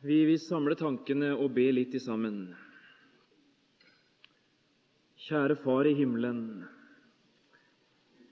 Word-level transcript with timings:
Vi 0.00 0.24
vil 0.24 0.38
samle 0.38 0.76
tankene 0.78 1.32
og 1.34 1.56
be 1.56 1.64
litt 1.74 1.94
i 1.98 1.98
sammen. 1.98 2.52
Kjære 5.26 5.56
Far 5.64 5.88
i 5.90 5.94
himmelen. 5.98 6.44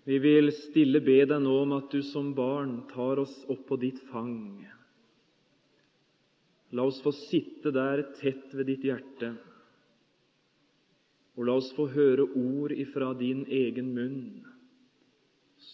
Vi 0.06 0.20
vil 0.22 0.52
stille 0.54 1.00
be 1.02 1.16
deg 1.26 1.42
nå 1.42 1.56
om 1.64 1.74
at 1.74 1.90
du 1.90 2.04
som 2.06 2.30
barn 2.38 2.84
tar 2.92 3.18
oss 3.18 3.34
opp 3.50 3.64
på 3.66 3.80
ditt 3.82 3.98
fang. 4.12 4.62
La 6.70 6.86
oss 6.86 7.00
få 7.02 7.10
sitte 7.16 7.72
der 7.74 8.04
tett 8.20 8.54
ved 8.54 8.70
ditt 8.70 8.86
hjerte, 8.86 9.32
og 11.34 11.48
la 11.48 11.56
oss 11.58 11.72
få 11.74 11.88
høre 11.90 12.28
ord 12.30 12.76
ifra 12.78 13.10
din 13.18 13.42
egen 13.50 13.90
munn 13.96 14.22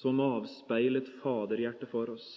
som 0.01 0.25
avspeilet 0.25 1.13
faderhjertet 1.21 1.93
for 1.93 2.17
oss. 2.17 2.29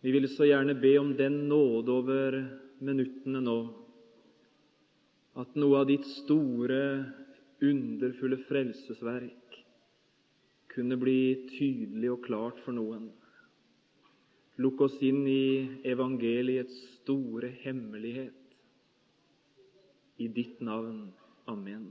Vi 0.00 0.12
vil 0.14 0.28
så 0.30 0.46
gjerne 0.46 0.76
be 0.78 0.94
om 1.00 1.10
den 1.18 1.48
nåde 1.50 1.90
over 1.90 2.36
minuttene 2.78 3.40
nå 3.42 3.58
at 5.38 5.54
noe 5.58 5.80
av 5.80 5.88
ditt 5.90 6.06
store, 6.06 6.82
underfulle 7.58 8.38
frelsesverk 8.46 9.56
kunne 10.70 10.98
bli 10.98 11.48
tydelig 11.50 12.10
og 12.12 12.20
klart 12.26 12.60
for 12.62 12.74
noen. 12.76 13.08
Lukk 14.62 14.84
oss 14.86 14.94
inn 15.02 15.24
i 15.30 15.66
evangeliets 15.86 16.76
store 16.98 17.50
hemmelighet. 17.64 18.34
I 20.18 20.26
ditt 20.34 20.62
navn. 20.62 21.08
Amen. 21.50 21.90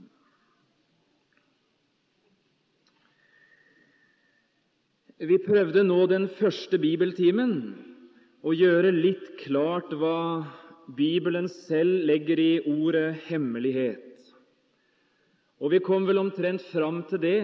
Vi 5.18 5.40
prøvde 5.44 5.84
nå 5.88 6.00
den 6.12 6.28
første 6.40 6.80
bibeltimen 6.80 7.54
å 8.48 8.54
gjøre 8.56 8.94
litt 8.96 9.26
klart 9.42 9.92
hva 10.00 10.46
Bibelen 10.96 11.50
selv 11.52 12.06
legger 12.08 12.40
i 12.40 12.52
ordet 12.64 13.18
hemmelighet. 13.28 14.04
Og 15.60 15.74
vi 15.74 15.82
kom 15.84 16.06
vel 16.08 16.22
omtrent 16.22 16.64
fram 16.72 17.02
til 17.10 17.20
det 17.20 17.42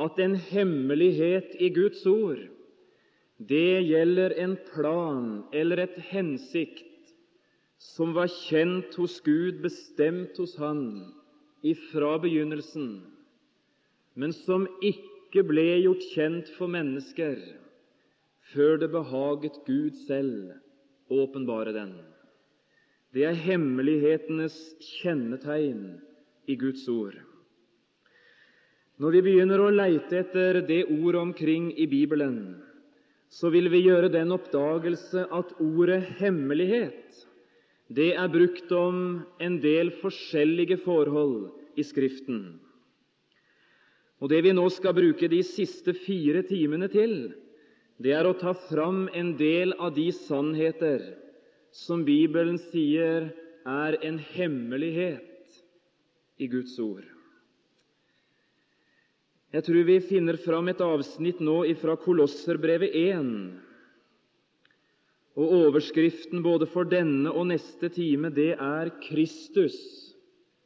at 0.00 0.20
en 0.22 0.36
hemmelighet 0.52 1.56
i 1.58 1.72
Guds 1.74 2.04
ord, 2.06 2.44
det 3.40 3.80
gjelder 3.88 4.36
en 4.44 4.54
plan 4.68 5.26
eller 5.56 5.82
et 5.82 5.96
hensikt 6.12 6.86
som 7.80 8.12
var 8.14 8.28
kjent 8.44 8.94
hos 9.00 9.16
Gud, 9.24 9.62
bestemt 9.64 10.36
hos 10.38 10.52
Han 10.60 10.84
ifra 11.64 12.18
begynnelsen, 12.20 13.00
men 14.14 14.36
som 14.44 14.68
ikke 14.84 15.42
ble 15.48 15.66
gjort 15.80 16.06
kjent 16.12 16.52
for 16.58 16.70
mennesker 16.70 17.40
før 18.52 18.78
det 18.82 18.90
behaget 18.92 19.58
Gud 19.66 19.96
selv 20.06 20.54
å 21.10 21.24
åpenbare 21.24 21.74
den. 21.74 21.92
Det 23.14 23.24
er 23.26 23.38
hemmelighetenes 23.46 24.56
kjennetegn 25.00 25.98
i 26.50 26.56
Guds 26.58 26.86
ord. 26.90 27.16
Når 29.00 29.16
vi 29.16 29.22
begynner 29.24 29.62
å 29.64 29.72
leite 29.72 30.20
etter 30.20 30.60
det 30.66 30.84
ordet 30.92 31.20
omkring 31.20 31.70
i 31.72 31.86
Bibelen, 31.90 32.60
så 33.30 33.50
vil 33.54 33.70
vi 33.72 33.84
gjøre 33.86 34.10
den 34.12 34.34
oppdagelse 34.34 35.24
at 35.30 35.54
ordet 35.62 36.02
'hemmelighet' 36.18 37.26
det 37.90 38.12
er 38.14 38.30
brukt 38.30 38.70
om 38.72 39.22
en 39.42 39.56
del 39.58 39.90
forskjellige 39.98 40.76
forhold 40.84 41.50
i 41.76 41.82
Skriften. 41.82 42.60
Og 44.20 44.28
Det 44.28 44.42
vi 44.44 44.52
nå 44.52 44.68
skal 44.70 44.94
bruke 44.94 45.28
de 45.28 45.42
siste 45.42 45.94
fire 46.06 46.42
timene 46.46 46.88
til, 46.92 47.32
det 48.00 48.14
er 48.16 48.24
å 48.24 48.36
ta 48.36 48.54
fram 48.68 49.08
en 49.12 49.34
del 49.36 49.74
av 49.76 49.92
de 49.96 50.08
sannheter 50.16 51.02
som 51.76 52.04
Bibelen 52.06 52.56
sier 52.70 53.28
er 53.68 53.96
en 54.06 54.18
hemmelighet 54.32 55.58
i 56.40 56.48
Guds 56.48 56.78
ord. 56.80 57.04
Jeg 59.50 59.66
tror 59.66 59.84
vi 59.84 59.98
finner 60.06 60.38
fram 60.40 60.70
et 60.70 60.80
avsnitt 60.80 61.42
nå 61.42 61.58
fra 61.80 61.96
Kolosserbrevet 62.00 62.94
1. 62.94 63.28
Og 65.36 65.54
Overskriften 65.66 66.40
både 66.44 66.68
for 66.70 66.88
denne 66.88 67.32
og 67.34 67.50
neste 67.50 67.90
time 67.92 68.30
det 68.32 68.54
er 68.54 68.92
Kristus, 69.04 69.76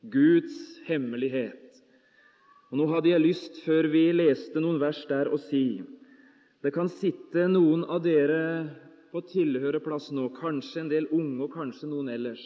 Guds 0.04 0.54
hemmelighet. 0.86 1.80
Og 2.70 2.78
Nå 2.78 2.88
hadde 2.92 3.10
jeg 3.10 3.24
lyst, 3.24 3.58
før 3.64 3.88
vi 3.90 4.08
leste 4.12 4.60
noen 4.60 4.78
vers 4.82 5.00
der, 5.08 5.32
å 5.32 5.40
si 5.48 5.80
det 6.64 6.70
kan 6.72 6.88
sitte 6.88 7.42
noen 7.52 7.82
av 7.84 8.00
dere 8.00 8.44
på 9.12 9.20
tilhørerplass 9.28 10.08
nå, 10.16 10.30
kanskje 10.32 10.80
en 10.80 10.88
del 10.88 11.08
unge 11.12 11.44
og 11.44 11.52
kanskje 11.52 11.90
noen 11.90 12.08
ellers, 12.08 12.40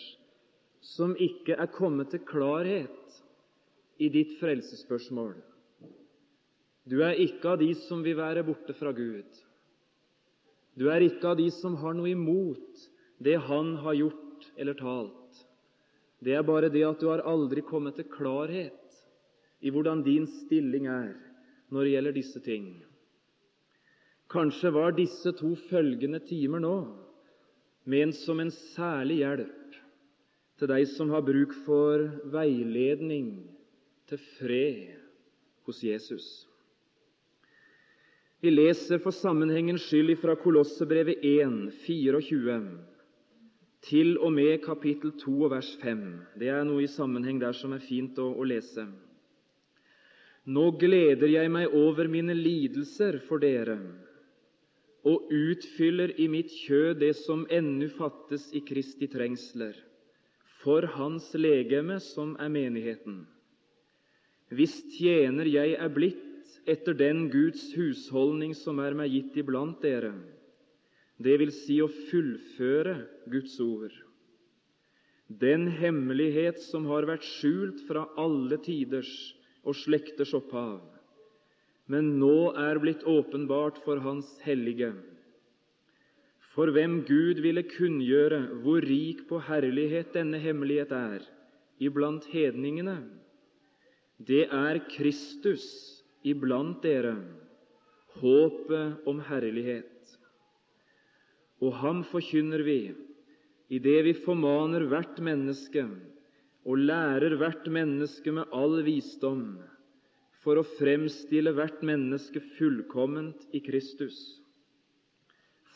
som 0.83 1.13
ikke 1.15 1.55
er 1.55 1.71
kommet 1.71 2.11
til 2.11 2.25
klarhet 2.27 3.21
i 4.03 4.09
ditt 4.11 4.35
frelsesspørsmål. 4.41 5.37
Du 6.89 6.99
er 7.07 7.21
ikke 7.23 7.53
av 7.53 7.63
de 7.63 7.71
som 7.85 8.03
vil 8.03 8.19
være 8.19 8.43
borte 8.43 8.75
fra 8.75 8.91
Gud. 8.97 9.39
Du 10.75 10.89
er 10.91 11.07
ikke 11.07 11.31
av 11.31 11.39
de 11.39 11.47
som 11.55 11.79
har 11.79 11.95
noe 11.95 12.11
imot 12.11 12.87
det 13.23 13.37
Han 13.47 13.77
har 13.83 14.01
gjort 14.01 14.51
eller 14.59 14.75
talt. 14.79 15.47
Det 16.19 16.35
er 16.35 16.43
bare 16.43 16.75
det 16.75 16.83
at 16.91 16.99
du 16.99 17.07
har 17.13 17.23
aldri 17.23 17.63
kommet 17.63 17.99
til 17.99 18.11
klarhet 18.11 18.99
i 19.63 19.71
hvordan 19.71 20.03
din 20.03 20.27
stilling 20.43 20.91
er 20.91 21.15
når 21.71 21.85
det 21.85 21.95
gjelder 21.95 22.19
disse 22.19 22.43
ting. 22.43 22.71
Kanskje 24.29 24.71
var 24.71 24.93
disse 24.93 25.33
to 25.33 25.55
følgende 25.71 26.21
timer 26.21 26.61
nå 26.61 26.75
ment 27.89 28.17
som 28.19 28.41
en 28.43 28.51
særlig 28.53 29.23
hjelp 29.23 29.77
til 30.61 30.69
deg 30.69 30.85
som 30.91 31.09
har 31.15 31.25
bruk 31.25 31.55
for 31.65 32.05
veiledning 32.35 33.31
til 34.11 34.21
fred 34.37 34.99
hos 35.65 35.81
Jesus. 35.85 36.27
Vi 38.45 38.53
leser 38.53 39.01
for 39.03 39.17
sammenhengens 39.17 39.87
skyld 39.89 40.19
fra 40.21 40.37
Kolossebrevet 40.39 41.25
1, 41.25 41.73
24 41.87 42.59
til 43.89 44.19
og 44.19 44.35
med 44.35 44.61
kapittel 44.63 45.15
2 45.23 45.35
og 45.47 45.53
vers 45.55 45.71
5. 45.81 46.03
Det 46.39 46.51
er 46.53 46.67
noe 46.69 46.85
i 46.85 46.91
sammenheng 46.91 47.41
der 47.41 47.57
som 47.57 47.73
er 47.73 47.83
fint 47.83 48.19
å, 48.21 48.29
å 48.37 48.45
lese. 48.45 48.85
Nå 50.49 50.67
gleder 50.81 51.33
jeg 51.33 51.51
meg 51.53 51.73
over 51.77 52.09
mine 52.11 52.37
lidelser 52.37 53.23
for 53.29 53.41
dere 53.43 53.79
og 55.09 55.31
utfyller 55.33 56.13
i 56.21 56.27
mitt 56.29 56.51
kjød 56.67 56.99
det 57.01 57.15
som 57.23 57.47
ennu 57.55 57.89
fattes 57.97 58.49
i 58.57 58.61
Kristi 58.69 59.09
trengsler, 59.11 59.77
for 60.63 60.85
Hans 60.99 61.31
legeme, 61.39 61.97
som 62.03 62.35
er 62.43 62.51
menigheten. 62.53 63.23
Hvis 64.53 64.75
tjener 64.97 65.49
jeg 65.49 65.77
er 65.79 65.93
blitt 65.93 66.25
etter 66.69 66.97
den 66.97 67.29
Guds 67.33 67.63
husholdning 67.77 68.55
som 68.57 68.81
er 68.85 68.97
meg 68.97 69.13
gitt 69.15 69.39
iblant 69.41 69.81
dere, 69.85 70.13
det 71.19 71.39
vil 71.41 71.53
si 71.55 71.81
å 71.83 71.89
fullføre 72.11 72.95
Guds 73.31 73.57
ord. 73.65 73.95
Den 75.29 75.67
hemmelighet 75.77 76.61
som 76.71 76.87
har 76.89 77.09
vært 77.09 77.27
skjult 77.27 77.83
fra 77.89 78.07
alle 78.17 78.57
tiders 78.65 79.11
og 79.67 79.77
slekters 79.77 80.33
opphav, 80.37 80.81
men 81.89 82.19
nå 82.21 82.53
er 82.61 82.81
blitt 82.83 83.05
åpenbart 83.09 83.81
for 83.85 84.01
Hans 84.05 84.29
hellige. 84.45 84.93
For 86.53 86.73
hvem 86.75 87.01
Gud 87.09 87.41
ville 87.45 87.65
kunngjøre 87.71 88.41
hvor 88.65 88.85
rik 88.85 89.25
på 89.29 89.41
herlighet 89.47 90.13
denne 90.17 90.41
hemmelighet 90.43 90.93
er 90.97 91.25
iblant 91.79 92.27
hedningene, 92.33 92.99
det 94.19 94.49
er 94.51 94.81
Kristus 94.91 95.65
iblant 96.27 96.83
dere, 96.83 97.15
håpet 98.19 99.07
om 99.07 99.21
herlighet. 99.29 99.95
Og 101.63 101.77
ham 101.79 102.03
forkynner 102.11 102.65
vi 102.67 102.81
idet 103.71 104.01
vi 104.07 104.15
formaner 104.25 104.89
hvert 104.91 105.21
menneske 105.23 105.85
og 106.67 106.83
lærer 106.91 107.37
hvert 107.39 107.67
menneske 107.71 108.35
med 108.35 108.51
all 108.55 108.81
visdom 108.87 109.61
for 110.49 110.57
å 110.57 110.69
fremstille 110.79 111.53
hvert 111.53 111.83
menneske 111.85 112.41
fullkomment 112.57 113.43
i 113.53 113.61
Kristus. 113.61 114.17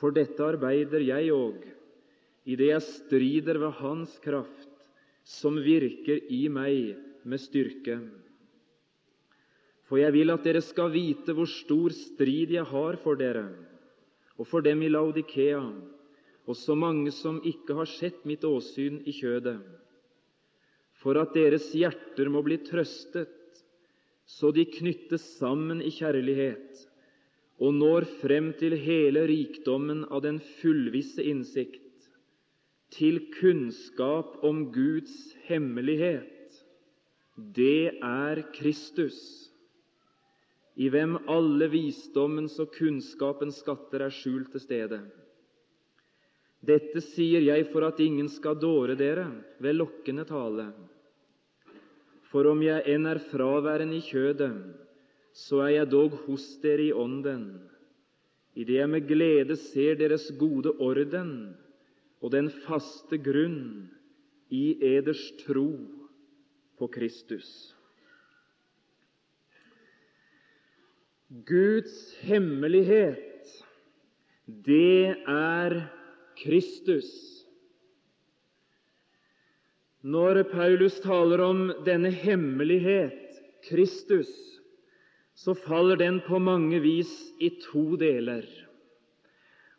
For 0.01 0.17
dette 0.17 0.41
arbeider 0.41 1.03
jeg 1.05 1.29
òg, 1.35 1.59
idet 2.49 2.71
jeg 2.71 2.85
strider 2.87 3.61
ved 3.61 3.77
Hans 3.83 4.15
kraft, 4.25 4.71
som 5.29 5.59
virker 5.61 6.23
i 6.33 6.47
meg 6.49 6.95
med 7.29 7.43
styrke. 7.43 7.99
For 9.91 10.01
jeg 10.01 10.17
vil 10.17 10.33
at 10.33 10.49
dere 10.49 10.65
skal 10.65 10.89
vite 10.97 11.37
hvor 11.37 11.53
stor 11.53 11.93
strid 11.93 12.57
jeg 12.57 12.65
har 12.73 12.97
for 13.05 13.21
dere, 13.21 13.45
og 14.41 14.49
for 14.49 14.65
dem 14.65 14.81
i 14.81 14.89
Laudikea, 14.89 15.61
og 16.49 16.57
så 16.57 16.73
mange 16.73 17.13
som 17.21 17.43
ikke 17.45 17.77
har 17.77 17.93
sett 17.93 18.25
mitt 18.25 18.49
åsyn 18.49 19.03
i 19.05 19.13
kjødet, 19.21 19.61
for 21.05 21.21
at 21.21 21.37
deres 21.37 21.69
hjerter 21.77 22.33
må 22.33 22.41
bli 22.49 22.57
trøstet 22.65 23.42
så 24.33 24.51
de 24.57 24.65
knyttes 24.79 25.25
sammen 25.39 25.83
i 25.85 25.93
kjærlighet 25.93 26.87
og 27.63 27.75
når 27.79 28.07
frem 28.19 28.51
til 28.59 28.75
hele 28.81 29.23
rikdommen 29.31 30.03
av 30.11 30.25
den 30.25 30.41
fullvisse 30.61 31.23
innsikt, 31.31 31.79
til 32.93 33.21
kunnskap 33.39 34.43
om 34.45 34.67
Guds 34.75 35.15
hemmelighet, 35.47 36.59
det 37.57 38.03
er 38.05 38.43
Kristus, 38.57 39.19
i 40.77 40.89
hvem 40.93 41.19
alle 41.31 41.69
visdommens 41.73 42.59
og 42.61 42.73
kunnskapens 42.75 43.61
skatter 43.63 44.07
er 44.09 44.15
skjult 44.15 44.51
til 44.55 44.65
stede. 44.65 45.01
Dette 46.63 47.03
sier 47.05 47.45
jeg 47.45 47.69
for 47.73 47.87
at 47.87 48.01
ingen 48.03 48.29
skal 48.33 48.59
dåre 48.61 48.97
dere 48.99 49.29
ved 49.63 49.79
lokkende 49.79 50.25
tale. 50.29 50.71
For 52.33 52.49
om 52.49 52.63
jeg 52.65 52.87
enn 52.89 53.05
er 53.11 53.21
fraværende 53.29 53.99
i 53.99 54.05
kjødet, 54.07 54.55
så 55.37 55.61
er 55.67 55.75
jeg 55.77 55.91
dog 55.93 56.15
hos 56.25 56.47
dere 56.63 56.89
i 56.89 56.93
ånden, 56.97 57.45
idet 58.57 58.79
jeg 58.81 58.89
med 58.89 59.05
glede 59.09 59.57
ser 59.61 59.99
deres 60.01 60.31
gode 60.41 60.73
orden 60.81 61.53
og 62.23 62.33
den 62.33 62.49
faste 62.65 63.19
grunn 63.21 63.91
i 64.53 64.77
eders 64.95 65.23
tro 65.45 65.69
på 66.79 66.89
Kristus. 66.93 67.49
Guds 71.49 72.13
hemmelighet, 72.21 73.49
det 74.47 75.17
er 75.29 75.79
Kristus. 76.43 77.42
Når 80.03 80.41
Paulus 80.51 80.97
taler 80.99 81.41
om 81.45 81.69
denne 81.87 82.11
hemmelighet, 82.11 83.37
Kristus, 83.63 84.31
så 85.39 85.55
faller 85.55 86.01
den 86.01 86.19
på 86.27 86.41
mange 86.43 86.81
vis 86.83 87.13
i 87.39 87.53
to 87.63 87.95
deler. 87.97 88.43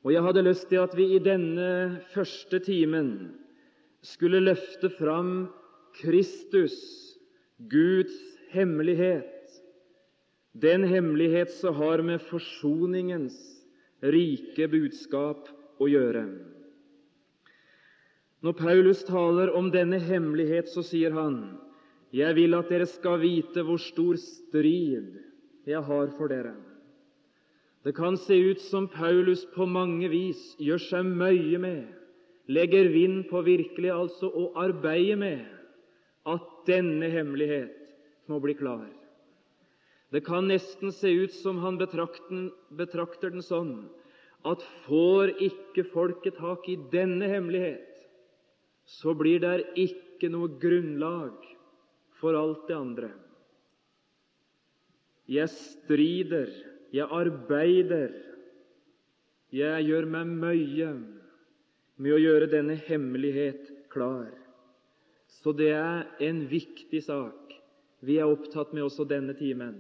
Og 0.04 0.14
Jeg 0.14 0.24
hadde 0.24 0.46
lyst 0.48 0.70
til 0.70 0.80
at 0.80 0.96
vi 0.96 1.10
i 1.16 1.20
denne 1.24 2.00
første 2.14 2.60
timen 2.64 3.34
skulle 4.04 4.40
løfte 4.44 4.90
fram 4.96 5.50
Kristus, 6.00 6.76
Guds 7.70 8.16
hemmelighet, 8.52 9.30
den 10.56 10.88
hemmelighet 10.88 11.52
som 11.52 11.76
har 11.76 12.04
med 12.04 12.24
forsoningens 12.24 13.36
rike 14.04 14.68
budskap 14.72 15.48
å 15.84 15.88
gjøre. 15.92 16.26
Når 18.44 18.58
Paulus 18.60 19.00
taler 19.08 19.54
om 19.56 19.70
denne 19.72 19.96
hemmelighet, 20.04 20.68
så 20.68 20.82
sier 20.84 21.14
han, 21.16 21.36
'Jeg 22.12 22.36
vil 22.36 22.54
at 22.58 22.68
dere 22.70 22.86
skal 22.92 23.22
vite 23.22 23.64
hvor 23.64 23.80
stor 23.80 24.18
strid 24.20 25.14
jeg 25.66 25.80
har 25.82 26.10
for 26.18 26.28
dere.' 26.28 26.58
Det 27.86 27.96
kan 27.96 28.18
se 28.18 28.36
ut 28.52 28.60
som 28.60 28.88
Paulus 28.88 29.46
på 29.56 29.66
mange 29.66 30.10
vis 30.12 30.42
gjør 30.60 30.78
seg 30.90 31.06
møye 31.06 31.58
med, 31.60 31.88
legger 32.48 32.92
vind 32.92 33.30
på 33.30 33.42
virkelig 33.48 33.92
altså 33.92 34.28
å 34.28 34.52
arbeide 34.60 35.16
med, 35.16 35.46
at 36.28 36.44
denne 36.68 37.10
hemmelighet 37.12 37.80
må 38.28 38.40
bli 38.40 38.54
klar. 38.60 38.88
Det 40.12 40.24
kan 40.26 40.48
nesten 40.48 40.92
se 40.92 41.08
ut 41.12 41.32
som 41.32 41.58
han 41.64 41.78
betrakter, 41.80 43.30
den 43.32 43.42
sånn 43.42 43.90
at 44.46 44.64
får 44.86 45.32
ikke 45.40 45.88
folket 45.92 46.36
tak 46.40 46.68
i 46.70 46.78
denne 46.92 47.28
hemmelighet, 47.28 47.93
så 48.86 49.14
blir 49.18 49.40
det 49.44 49.56
ikke 49.80 50.30
noe 50.32 50.52
grunnlag 50.62 51.36
for 52.20 52.38
alt 52.40 52.68
det 52.68 52.78
andre. 52.78 53.10
Jeg 55.30 55.50
strider, 55.54 56.52
jeg 56.94 57.08
arbeider, 57.08 58.12
jeg 59.54 59.86
gjør 59.88 60.08
meg 60.10 60.32
møye 60.44 60.90
med 62.02 62.16
å 62.16 62.22
gjøre 62.22 62.50
denne 62.52 62.76
hemmelighet 62.88 63.70
klar. 63.94 64.32
Så 65.30 65.54
det 65.56 65.72
er 65.78 66.08
en 66.28 66.44
viktig 66.50 67.04
sak 67.06 67.54
vi 68.04 68.18
er 68.20 68.28
opptatt 68.28 68.74
med 68.76 68.84
også 68.84 69.06
denne 69.08 69.36
timen. 69.38 69.78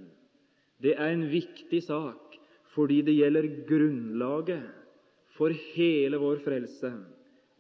Det 0.80 0.96
er 0.96 1.12
en 1.12 1.26
viktig 1.32 1.82
sak 1.84 2.38
fordi 2.74 3.02
det 3.06 3.18
gjelder 3.18 3.50
grunnlaget 3.68 4.64
for 5.36 5.54
hele 5.74 6.20
vår 6.22 6.40
frelse 6.46 6.94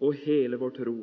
og 0.03 0.23
hele 0.23 0.57
vår 0.61 0.73
tro. 0.77 0.97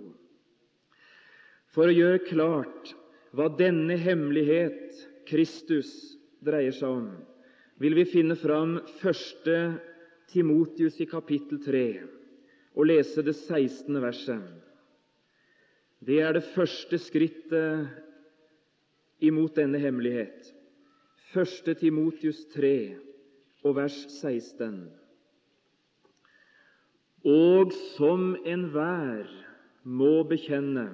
For 1.75 1.87
å 1.87 1.95
gjøre 1.95 2.25
klart 2.27 2.95
hva 3.37 3.47
denne 3.55 3.95
hemmelighet, 4.01 5.07
Kristus, 5.31 5.91
dreier 6.43 6.75
seg 6.75 6.89
om, 6.91 7.11
vil 7.79 7.95
vi 7.95 8.05
finne 8.09 8.35
fram 8.39 8.81
1. 8.99 9.47
Timotius 10.31 10.99
i 11.03 11.07
kapittel 11.11 11.61
3 11.63 11.85
og 12.75 12.87
lese 12.87 13.23
det 13.27 13.35
16. 13.37 14.01
verset. 14.03 14.43
Det 16.01 16.21
er 16.25 16.33
det 16.37 16.49
første 16.55 16.99
skrittet 17.03 17.89
imot 19.21 19.55
denne 19.59 19.79
hemmelighet. 19.83 20.55
1. 21.37 21.77
Timotius 21.79 22.45
3 22.55 22.97
og 23.67 23.77
vers 23.77 23.99
16. 24.17 24.89
Og 27.31 27.75
som 27.95 28.33
enhver 28.49 29.29
må 29.85 30.23
bekjenne 30.31 30.89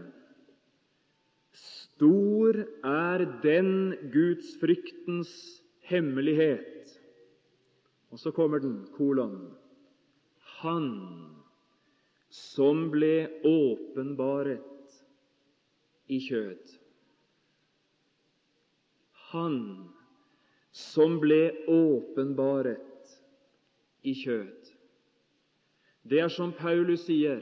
Stor 1.97 2.59
er 2.85 3.23
den 3.41 3.95
gudsfryktens 4.13 5.31
hemmelighet. 5.89 6.91
Og 8.13 8.21
så 8.21 8.31
kommer 8.37 8.61
den, 8.61 8.83
kolon. 8.93 9.55
Han 10.61 10.91
som 12.29 12.91
ble 12.93 13.31
åpenbaret 13.49 15.01
i 16.13 16.21
kjød. 16.21 16.77
Han 19.33 19.59
som 20.77 21.17
ble 21.25 21.43
åpenbaret 21.65 23.17
i 24.05 24.13
kjød. 24.21 24.73
Det 26.05 26.21
er 26.21 26.29
som 26.29 26.53
Paulus 26.53 27.09
sier 27.09 27.41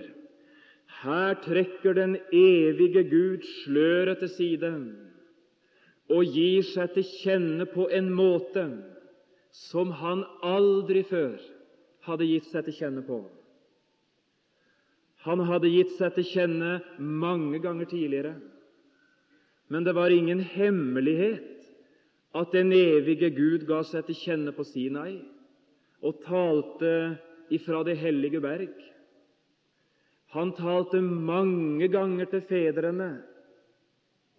her 1.02 1.34
trekker 1.42 1.96
den 1.96 2.14
evige 2.34 3.04
Gud 3.10 3.44
sløret 3.64 4.18
til 4.22 4.32
side 4.34 4.72
og 6.12 6.34
gir 6.34 6.66
seg 6.68 6.92
til 6.94 7.06
kjenne 7.22 7.66
på 7.70 7.86
en 7.88 8.10
måte 8.12 8.66
som 9.54 9.92
han 10.02 10.24
aldri 10.44 11.04
før 11.08 11.38
hadde 12.04 12.28
gitt 12.28 12.50
seg 12.50 12.66
til 12.66 12.76
kjenne 12.80 13.04
på. 13.06 13.22
Han 15.24 15.40
hadde 15.48 15.70
gitt 15.72 15.94
seg 15.96 16.12
til 16.18 16.26
kjenne 16.28 16.72
mange 16.98 17.60
ganger 17.64 17.88
tidligere, 17.88 18.34
men 19.72 19.86
det 19.86 19.94
var 19.96 20.12
ingen 20.12 20.42
hemmelighet 20.44 21.54
at 22.36 22.52
den 22.52 22.74
evige 22.76 23.30
Gud 23.32 23.64
ga 23.68 23.80
seg 23.86 24.04
til 24.08 24.18
kjenne 24.18 24.52
på 24.52 24.66
Sinai 24.68 25.22
og 26.04 26.20
talte 26.26 26.90
ifra 27.54 27.80
det 27.86 27.96
hellige 28.02 28.42
berg. 28.44 28.74
Han 30.34 30.50
talte 30.58 30.98
mange 31.00 31.86
ganger 31.92 32.26
til 32.30 32.42
fedrene 32.48 33.10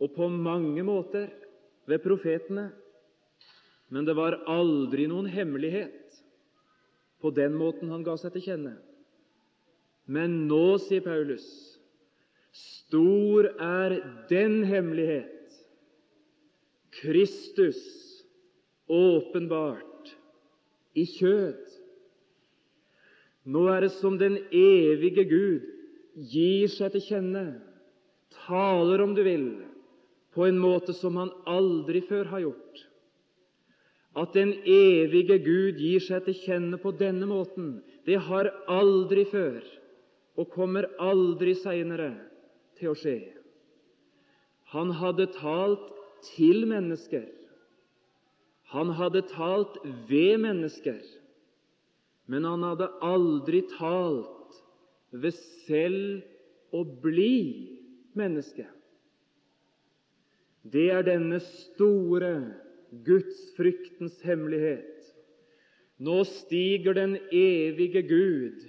og 0.03 0.11
på 0.15 0.27
mange 0.27 0.83
måter 0.83 1.29
ved 1.87 2.01
profetene, 2.03 2.65
men 3.93 4.07
det 4.07 4.15
var 4.17 4.41
aldri 4.51 5.05
noen 5.07 5.29
hemmelighet 5.31 6.17
på 7.23 7.31
den 7.31 7.55
måten 7.55 7.93
han 7.93 8.03
ga 8.03 8.17
seg 8.19 8.33
til 8.35 8.43
kjenne. 8.49 8.73
Men 10.05 10.43
nå, 10.49 10.75
sier 10.83 11.05
Paulus, 11.05 11.45
stor 12.51 13.47
er 13.55 13.95
den 14.29 14.65
hemmelighet, 14.67 15.31
Kristus 16.99 17.79
åpenbart 18.91 20.11
i 20.95 21.07
kjød. 21.09 21.63
Nå 23.51 23.65
er 23.71 23.85
det 23.85 23.93
som 23.95 24.19
den 24.19 24.37
evige 24.51 25.25
Gud 25.29 25.71
gir 26.15 26.71
seg 26.71 26.95
til 26.95 27.03
kjenne, 27.09 27.45
taler, 28.45 29.03
om 29.03 29.15
du 29.15 29.23
vil, 29.25 29.47
på 30.35 30.47
en 30.47 30.59
måte 30.59 30.95
som 30.95 31.17
han 31.19 31.31
aldri 31.47 32.01
før 32.07 32.29
har 32.31 32.43
gjort. 32.47 32.83
At 34.15 34.35
den 34.35 34.53
evige 34.63 35.37
Gud 35.43 35.79
gir 35.79 36.03
seg 36.03 36.23
til 36.27 36.37
kjenne 36.45 36.79
på 36.79 36.93
denne 36.95 37.27
måten, 37.27 37.81
det 38.07 38.19
har 38.27 38.51
aldri 38.71 39.25
før 39.27 39.59
og 40.39 40.51
kommer 40.51 40.87
aldri 40.99 41.55
seinere 41.59 42.13
til 42.79 42.91
å 42.91 42.97
skje. 42.99 43.17
Han 44.75 44.91
hadde 44.99 45.27
talt 45.35 45.91
til 46.35 46.65
mennesker. 46.67 47.27
Han 48.73 48.91
hadde 48.97 49.23
talt 49.31 49.77
ved 50.09 50.39
mennesker. 50.43 50.99
Men 52.27 52.47
han 52.47 52.63
hadde 52.65 52.89
aldri 53.05 53.61
talt 53.75 54.34
ved 55.21 55.35
selv 55.65 56.75
å 56.75 56.83
bli 57.03 57.35
menneske. 58.17 58.65
Det 60.65 60.87
er 60.91 61.05
denne 61.05 61.39
store 61.43 62.31
gudsfryktens 63.05 64.17
hemmelighet. 64.25 65.03
Nå 66.01 66.23
stiger 66.27 66.97
den 66.97 67.15
evige 67.31 68.01
Gud 68.07 68.65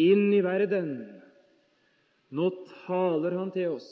inn 0.00 0.32
i 0.34 0.42
verden, 0.44 0.96
Nå 2.34 2.50
taler 2.86 3.36
han 3.38 3.52
til 3.54 3.76
oss 3.76 3.86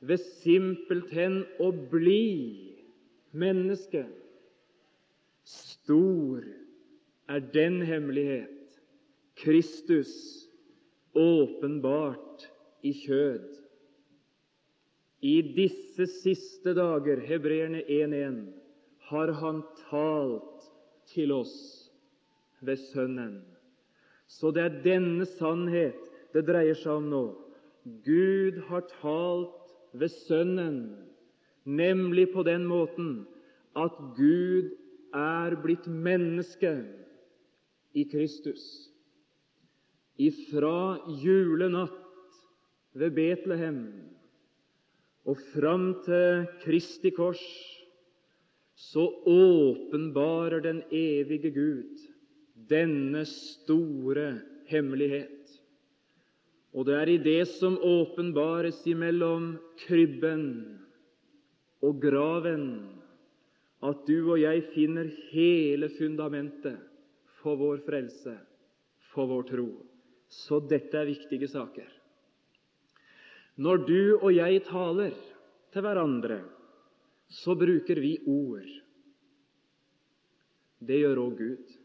ved 0.00 0.22
simpelthen 0.40 1.42
å 1.60 1.70
bli 1.90 2.72
menneske. 3.36 4.06
Stor 5.46 6.44
er 7.28 7.44
den 7.52 7.82
hemmelighet, 7.84 8.52
Kristus 9.36 10.45
åpenbart 11.16 12.46
i 12.84 12.92
kjød. 12.92 13.46
I 15.22 15.36
disse 15.56 16.06
siste 16.20 16.74
dager, 16.76 17.20
hebreerne 17.24 17.82
1.1, 17.88 18.40
har 19.08 19.32
han 19.40 19.62
talt 19.88 20.66
til 21.08 21.32
oss 21.32 21.56
ved 22.60 22.76
Sønnen. 22.90 23.40
Så 24.26 24.50
det 24.50 24.62
er 24.64 24.80
denne 24.84 25.26
sannhet 25.36 25.98
det 26.34 26.44
dreier 26.48 26.76
seg 26.76 26.98
om 26.98 27.10
nå. 27.10 27.24
Gud 28.04 28.58
har 28.68 28.82
talt 28.98 29.70
ved 29.94 30.10
Sønnen, 30.26 30.80
nemlig 31.64 32.28
på 32.34 32.42
den 32.46 32.66
måten 32.66 33.24
at 33.78 33.94
Gud 34.18 34.74
er 35.14 35.56
blitt 35.62 35.86
menneske 35.86 36.72
i 37.94 38.04
Kristus. 38.10 38.90
Ifra 40.18 40.98
julenatt 41.22 42.02
ved 42.96 43.12
Betlehem 43.16 43.80
og 45.26 45.40
fram 45.52 45.90
til 46.06 46.46
Kristi 46.62 47.10
kors 47.12 47.42
så 48.76 49.04
åpenbarer 49.26 50.60
den 50.64 50.82
evige 50.92 51.50
Gud 51.50 52.04
denne 52.70 53.24
store 53.28 54.40
hemmelighet. 54.68 55.32
Og 56.76 56.86
det 56.86 56.96
er 56.96 57.08
i 57.08 57.22
det 57.24 57.44
som 57.48 57.78
åpenbares 57.80 58.82
imellom 58.86 59.54
krybben 59.86 60.44
og 61.84 62.00
graven, 62.02 62.66
at 63.84 64.04
du 64.08 64.32
og 64.32 64.40
jeg 64.40 64.64
finner 64.74 65.08
hele 65.32 65.88
fundamentet 65.96 66.76
for 67.40 67.56
vår 67.56 67.80
frelse, 67.86 68.36
for 69.12 69.28
vår 69.30 69.48
tro. 69.52 69.68
Så 70.28 70.60
dette 70.60 70.98
er 70.98 71.08
viktige 71.08 71.48
saker. 71.48 71.88
Når 73.56 73.86
du 73.88 74.00
og 74.18 74.30
jeg 74.34 74.62
taler 74.66 75.14
til 75.72 75.84
hverandre, 75.84 76.40
så 77.28 77.56
bruker 77.58 78.00
vi 78.00 78.16
ord. 78.28 78.68
Det 80.86 81.00
gjør 81.00 81.22
òg 81.24 81.38
Gud. 81.40 81.76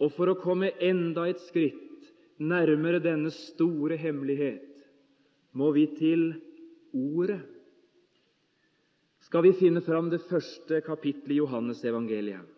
Og 0.00 0.12
for 0.16 0.30
å 0.32 0.38
komme 0.40 0.70
enda 0.80 1.26
et 1.28 1.42
skritt 1.48 2.06
nærmere 2.40 3.02
denne 3.04 3.32
store 3.34 3.98
hemmelighet 4.00 4.68
må 5.52 5.72
vi 5.76 5.88
til 5.98 6.30
Ordet. 6.90 7.42
Skal 9.22 9.44
vi 9.44 9.52
finne 9.54 9.82
fram 9.86 10.08
det 10.10 10.24
første 10.26 10.80
kapittelet 10.82 11.36
i 11.36 11.38
Johannes 11.38 11.84
evangeliet, 11.86 12.48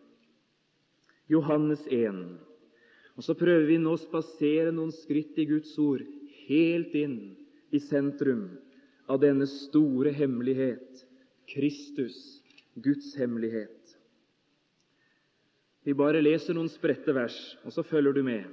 Johannes 1.28 1.82
1. 1.92 2.22
Og 3.16 3.24
Så 3.24 3.36
prøver 3.36 3.66
vi 3.68 3.78
nå 3.80 3.92
å 3.92 4.00
spasere 4.00 4.72
noen 4.72 4.92
skritt 4.94 5.36
i 5.38 5.46
Guds 5.48 5.74
ord 5.80 6.04
helt 6.46 6.94
inn 6.96 7.18
i 7.72 7.80
sentrum 7.80 8.46
av 9.10 9.20
denne 9.22 9.46
store 9.48 10.12
hemmelighet, 10.16 11.04
Kristus, 11.52 12.16
Guds 12.74 13.12
hemmelighet. 13.18 13.82
Vi 15.82 15.94
bare 15.98 16.22
leser 16.22 16.54
noen 16.56 16.70
spredte 16.70 17.12
vers, 17.14 17.36
og 17.66 17.74
så 17.74 17.82
følger 17.84 18.14
du 18.14 18.22
med. 18.24 18.46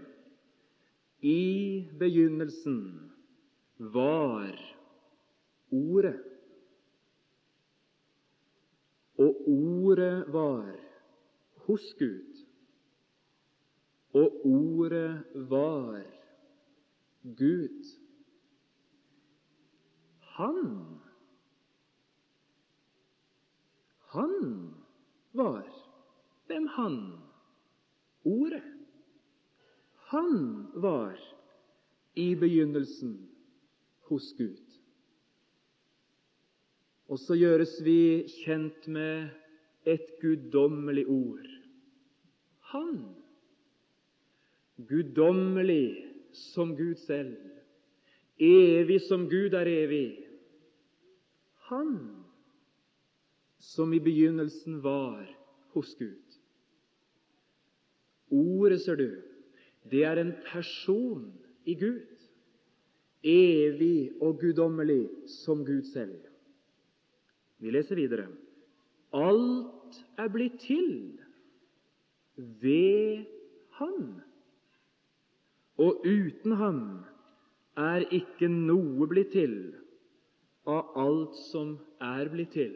I 1.21 1.85
begynnelsen 1.99 2.81
var 3.93 4.57
Ordet. 5.69 6.17
Og 9.19 9.43
Ordet 9.51 10.25
var 10.33 10.71
hos 11.67 11.85
Gud. 11.99 12.28
Og 14.13 14.45
Ordet 14.45 15.25
var 15.35 16.03
Gud. 17.23 17.85
Han 20.19 20.99
Han 24.09 24.73
var 25.31 25.69
Hvem 26.47 26.67
han? 26.67 27.19
Ordet. 28.23 28.63
Han 30.09 30.67
var 30.73 31.19
i 32.13 32.35
begynnelsen 32.35 33.29
hos 34.09 34.33
Gud. 34.37 34.65
Og 37.05 37.19
så 37.21 37.37
gjøres 37.37 37.75
vi 37.85 38.25
kjent 38.41 38.87
med 38.87 39.29
et 39.85 40.09
guddommelig 40.21 41.05
ord. 41.07 41.45
Han. 42.73 43.18
Guddommelig 44.87 46.05
som 46.31 46.75
Gud 46.77 46.95
selv. 46.95 47.35
Evig 48.39 49.01
som 49.01 49.27
Gud 49.29 49.53
er 49.53 49.67
evig. 49.67 50.25
Han 51.69 51.97
som 53.59 53.93
i 53.93 53.99
begynnelsen 53.99 54.79
var 54.83 55.27
hos 55.75 55.91
Gud. 55.99 56.39
Ordet, 58.31 58.81
ser 58.81 58.95
du, 58.95 59.09
det 59.91 60.03
er 60.05 60.21
en 60.21 60.33
person 60.45 61.27
i 61.65 61.75
Gud, 61.75 62.05
evig 63.25 64.11
og 64.21 64.39
guddommelig 64.39 65.09
som 65.27 65.65
Gud 65.65 65.83
selv. 65.91 66.21
Vi 67.59 67.73
leser 67.73 67.99
videre. 67.99 68.29
Alt 69.11 69.99
er 70.17 70.29
blitt 70.31 70.59
til 70.63 71.19
ved 72.37 73.25
Han, 73.79 74.21
og 75.99 76.05
uten 76.07 76.55
Ham 76.55 76.81
er 77.79 78.05
ikke 78.15 78.47
noe 78.51 79.07
blitt 79.11 79.33
til 79.35 79.55
av 80.69 80.93
alt 80.99 81.35
som 81.49 81.73
er 82.03 82.29
blitt 82.31 82.53
til. 82.55 82.75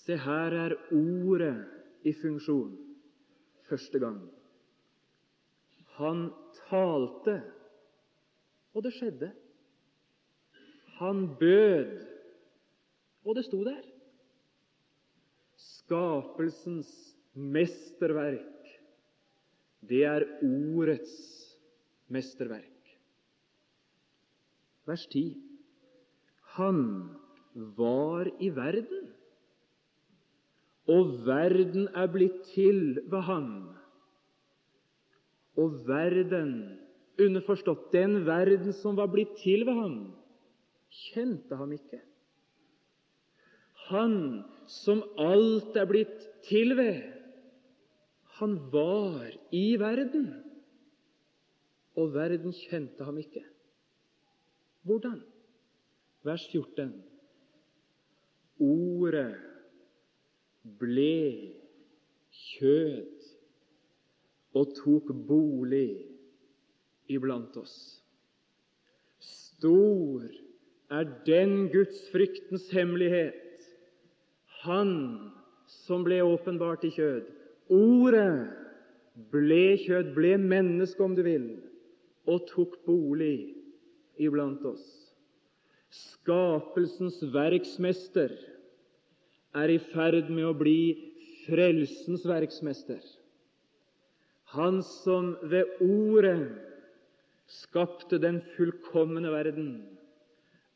Se, 0.00 0.16
her 0.16 0.56
er 0.56 0.76
Ordet 0.96 1.56
i 2.08 2.14
funksjon 2.16 2.72
første 3.68 4.00
gang. 4.00 4.20
Han 5.98 6.30
talte, 6.70 7.36
og 8.72 8.84
det 8.86 8.94
skjedde. 8.96 9.30
Han 11.00 11.26
bød, 11.40 11.92
og 13.24 13.36
det 13.36 13.44
sto 13.44 13.60
der. 13.66 13.82
Skapelsens 15.60 16.90
mesterverk, 17.34 18.59
det 19.88 20.02
er 20.04 20.26
Ordets 20.44 21.14
mesterverk. 22.08 22.66
Vers 24.86 25.06
10. 25.12 25.36
Han 26.56 26.80
var 27.54 28.30
i 28.40 28.50
verden, 28.54 29.10
og 30.90 31.12
verden 31.26 31.88
er 31.94 32.08
blitt 32.10 32.42
til 32.54 32.98
ved 33.10 33.22
Han 33.28 33.50
og 35.60 35.80
verden, 35.88 36.52
underforstått 37.20 37.90
den 37.92 38.22
verden 38.26 38.72
som 38.80 38.96
var 38.98 39.10
blitt 39.12 39.34
til 39.42 39.66
ved 39.68 39.76
han, 39.76 39.96
kjente 41.10 41.58
ham 41.58 41.72
ikke. 41.76 42.00
Han 43.90 44.14
som 44.70 45.02
alt 45.20 45.76
er 45.76 45.88
blitt 45.90 46.28
til 46.46 46.76
ved, 46.78 47.02
han 48.40 48.56
var 48.72 49.28
i 49.52 49.76
verden, 49.80 50.30
og 51.96 52.14
verden 52.14 52.54
kjente 52.56 53.04
ham 53.04 53.18
ikke. 53.20 53.42
Hvordan? 54.88 55.18
Vers 56.24 56.46
14. 56.52 56.94
Ordet 58.60 59.36
ble 60.80 61.16
kjød 62.30 63.26
og 64.56 64.72
tok 64.78 65.12
bolig 65.28 65.90
iblant 67.12 67.56
oss. 67.60 67.74
Stor 69.20 70.24
er 70.90 71.12
den 71.28 71.68
Guds 71.72 72.06
fryktens 72.12 72.70
hemmelighet, 72.72 73.36
Han 74.60 74.90
som 75.86 76.02
ble 76.04 76.18
åpenbart 76.20 76.82
i 76.84 76.90
kjød. 76.92 77.28
Ordet 77.70 78.50
ble 79.30 79.76
kjød, 79.78 80.10
ble 80.16 80.34
menneske, 80.42 81.02
om 81.04 81.14
du 81.14 81.22
vil, 81.22 81.46
og 82.26 82.48
tok 82.50 82.80
bolig 82.86 83.54
iblant 84.18 84.64
oss. 84.66 84.86
Skapelsens 85.90 87.20
verksmester 87.34 88.34
er 89.54 89.70
i 89.70 89.78
ferd 89.90 90.30
med 90.30 90.48
å 90.48 90.56
bli 90.58 90.80
frelsens 91.44 92.26
verksmester. 92.26 93.00
Han 94.54 94.82
som 94.86 95.36
ved 95.46 95.70
ordet 95.82 96.50
skapte 97.50 98.18
den 98.22 98.40
fullkomne 98.56 99.30
verden, 99.30 99.72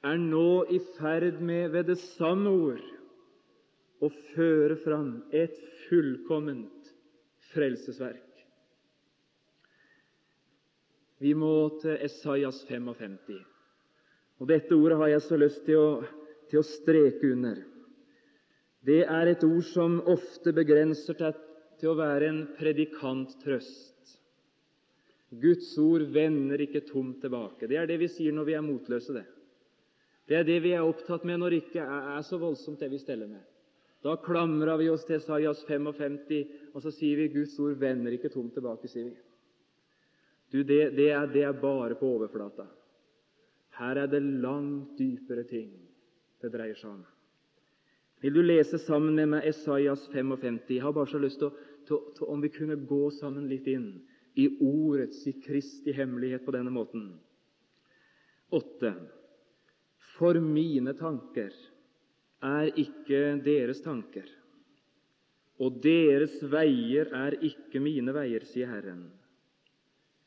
er 0.05 0.19
nå 0.21 0.65
i 0.71 0.79
ferd 0.99 1.41
med 1.43 1.73
ved 1.75 1.91
det 1.91 1.99
samme 2.15 2.51
ord 2.55 2.87
å 4.05 4.11
føre 4.35 4.77
fram 4.85 5.13
et 5.35 5.57
fullkomment 5.87 6.74
frelsesverk. 7.55 8.31
Vi 11.23 11.33
må 11.39 11.55
til 11.81 11.97
Esaias 12.05 12.61
55. 12.69 13.39
Og 14.43 14.51
Dette 14.51 14.77
ordet 14.77 14.99
har 15.01 15.13
jeg 15.15 15.25
så 15.25 15.39
lyst 15.41 15.63
til 15.65 15.81
å, 15.81 15.89
til 16.51 16.61
å 16.61 16.67
streke 16.67 17.31
under. 17.33 17.63
Det 18.85 19.01
er 19.07 19.31
et 19.31 19.45
ord 19.47 19.65
som 19.71 20.01
ofte 20.11 20.53
begrenser 20.53 21.17
seg 21.17 21.39
til 21.81 21.93
å 21.93 21.99
være 21.99 22.29
en 22.29 22.43
predikanttrøst. 22.59 24.19
Guds 25.41 25.71
ord 25.81 26.05
vender 26.15 26.61
ikke 26.61 26.85
tomt 26.87 27.23
tilbake. 27.25 27.67
Det 27.71 27.79
er 27.81 27.89
det 27.89 27.97
vi 28.03 28.11
sier 28.13 28.35
når 28.35 28.51
vi 28.51 28.59
er 28.59 28.67
motløse. 28.67 29.15
Det 29.17 29.25
Det 30.29 30.37
er 30.37 30.45
det 30.45 30.61
vi 30.63 30.73
er 30.73 30.85
opptatt 30.85 31.25
med 31.25 31.39
når 31.41 31.51
det 31.51 31.63
ikke 31.65 31.85
er 31.85 32.23
så 32.25 32.39
voldsomt, 32.41 32.81
det 32.81 32.91
vi 32.91 32.99
steller 32.99 33.29
med. 33.29 33.43
Da 34.05 34.17
klamrer 34.21 34.77
vi 34.77 34.91
oss 34.93 35.07
til 35.09 35.17
Esaias 35.17 35.63
55, 35.65 36.43
og 36.75 36.83
så 36.85 36.93
sier 36.93 37.23
vi 37.23 37.31
Guds 37.33 37.55
ord 37.63 37.79
vender 37.81 38.13
ikke 38.13 38.29
tomt 38.33 38.53
tilbake. 38.53 38.89
sier 38.89 39.09
vi. 39.09 39.15
Du, 40.53 40.63
det, 40.63 40.93
det, 40.97 41.09
er, 41.11 41.27
det 41.33 41.43
er 41.43 41.57
bare 41.57 41.97
på 41.97 42.11
overflata. 42.19 42.67
Her 43.79 44.05
er 44.05 44.11
det 44.13 44.23
langt 44.23 44.99
dypere 44.99 45.47
ting 45.49 45.73
det 46.45 46.53
dreier 46.53 46.77
seg 46.79 46.93
om. 46.93 47.03
Vil 48.21 48.37
du 48.37 48.43
lese 48.45 48.79
sammen 48.85 49.17
med 49.17 49.33
meg 49.33 49.49
Esaias 49.49 50.05
55? 50.13 50.61
Jeg 50.69 50.85
har 50.85 50.93
bare 50.93 51.11
så 51.11 51.19
lyst 51.19 51.41
til, 51.41 51.57
til, 51.89 52.05
til 52.17 52.29
om 52.31 52.45
vi 52.45 52.53
kunne 52.53 52.77
gå 52.89 53.03
sammen 53.19 53.49
litt 53.49 53.67
inn 53.73 53.89
i 54.37 54.47
ordets, 54.61 55.25
i 55.27 55.35
Kristi 55.41 55.93
hemmelighet 55.97 56.45
på 56.45 56.55
denne 56.55 56.73
måten. 56.73 57.09
8. 58.53 58.93
For 60.15 60.39
mine 60.41 60.95
tanker 60.99 61.53
er 62.45 62.71
ikke 62.77 63.21
deres 63.45 63.81
tanker, 63.85 64.27
og 65.63 65.79
deres 65.85 66.35
veier 66.51 67.13
er 67.15 67.37
ikke 67.47 67.81
mine 67.83 68.15
veier, 68.15 68.45
sier 68.49 68.69
Herren. 68.69 69.07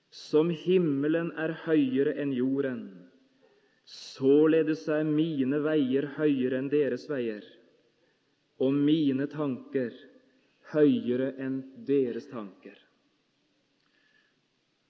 Som 0.10 0.50
himmelen 0.50 1.34
er 1.38 1.54
høyere 1.66 2.16
enn 2.22 2.32
jorden, 2.34 2.86
således 3.88 4.86
er 4.92 5.04
mine 5.08 5.60
veier 5.64 6.08
høyere 6.18 6.62
enn 6.62 6.72
deres 6.72 7.06
veier, 7.12 7.44
og 8.58 8.74
mine 8.74 9.28
tanker 9.30 9.94
høyere 10.74 11.34
enn 11.44 11.60
deres 11.88 12.26
tanker. 12.32 12.78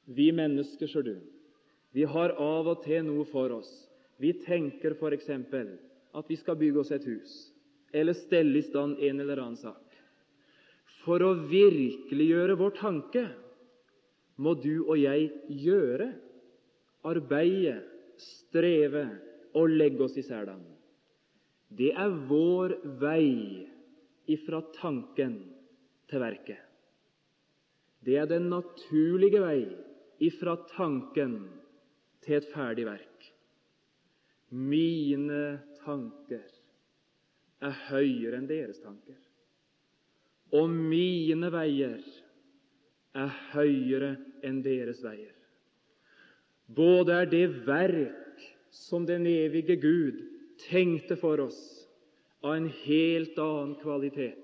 Vi 0.07 0.29
mennesker, 0.31 0.87
ser 0.87 1.03
du, 1.03 1.17
vi 1.91 2.05
har 2.07 2.31
av 2.39 2.69
og 2.71 2.83
til 2.85 3.03
noe 3.03 3.25
for 3.27 3.51
oss. 3.57 3.69
Vi 4.21 4.31
tenker 4.45 4.95
f.eks 4.95 5.27
at 6.15 6.29
vi 6.29 6.37
skal 6.39 6.57
bygge 6.59 6.83
oss 6.83 6.93
et 6.95 7.05
hus 7.07 7.35
eller 7.95 8.17
stelle 8.17 8.59
i 8.59 8.65
stand 8.67 8.99
en 8.99 9.19
eller 9.23 9.39
annen 9.41 9.59
sak. 9.59 9.83
For 11.03 11.23
å 11.23 11.33
virkeliggjøre 11.47 12.57
vår 12.59 12.73
tanke 12.79 13.23
må 14.43 14.53
du 14.59 14.83
og 14.83 14.97
jeg 14.99 15.29
gjøre, 15.63 16.11
arbeide, 17.07 17.77
streve 18.19 19.05
og 19.57 19.71
legge 19.71 20.03
oss 20.03 20.17
i 20.19 20.25
selen. 20.25 20.61
Det 21.67 21.93
er 21.95 22.13
vår 22.29 22.75
vei 22.99 23.65
ifra 24.27 24.61
tanken 24.75 25.39
til 26.07 26.23
verket. 26.23 26.59
Det 28.03 28.15
er 28.19 28.27
den 28.29 28.49
naturlige 28.51 29.41
vei 29.43 29.63
ifra 30.23 30.55
tanken 30.75 31.39
til 32.23 32.37
et 32.39 32.47
ferdig 32.53 32.85
verk. 32.87 33.31
Mine 34.51 35.57
tanker 35.87 36.45
er 37.63 37.79
høyere 37.87 38.37
enn 38.37 38.49
deres 38.49 38.79
tanker, 38.83 39.17
og 40.53 40.69
mine 40.69 41.49
veier 41.51 42.03
er 43.17 43.33
høyere 43.53 44.13
enn 44.45 44.61
deres 44.65 45.01
veier. 45.03 45.33
Både 46.67 47.15
er 47.23 47.29
det 47.31 47.45
verk 47.65 48.43
som 48.75 49.07
den 49.07 49.25
evige 49.29 49.77
Gud 49.79 50.19
tenkte 50.67 51.17
for 51.19 51.39
oss, 51.47 51.59
av 52.43 52.53
en 52.53 52.67
helt 52.83 53.39
annen 53.41 53.73
kvalitet 53.81 54.43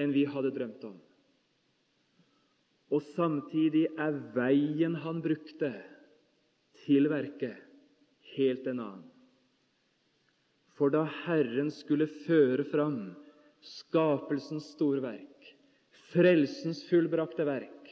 enn 0.00 0.10
vi 0.14 0.24
hadde 0.26 0.50
drømt 0.56 0.82
om. 0.88 0.96
Og 2.90 3.04
samtidig 3.14 3.86
er 4.00 4.16
veien 4.34 4.96
han 5.04 5.20
brukte 5.22 5.70
til 6.82 7.06
verket, 7.12 7.54
helt 8.34 8.66
en 8.66 8.82
annen. 8.82 9.09
For 10.80 10.88
da 10.88 11.02
Herren 11.26 11.68
skulle 11.76 12.06
føre 12.24 12.64
fram 12.64 13.10
skapelsens 13.60 14.70
store 14.72 15.02
verk, 15.04 15.48
frelsens 16.08 16.80
fullbrakte 16.88 17.44
verk, 17.44 17.90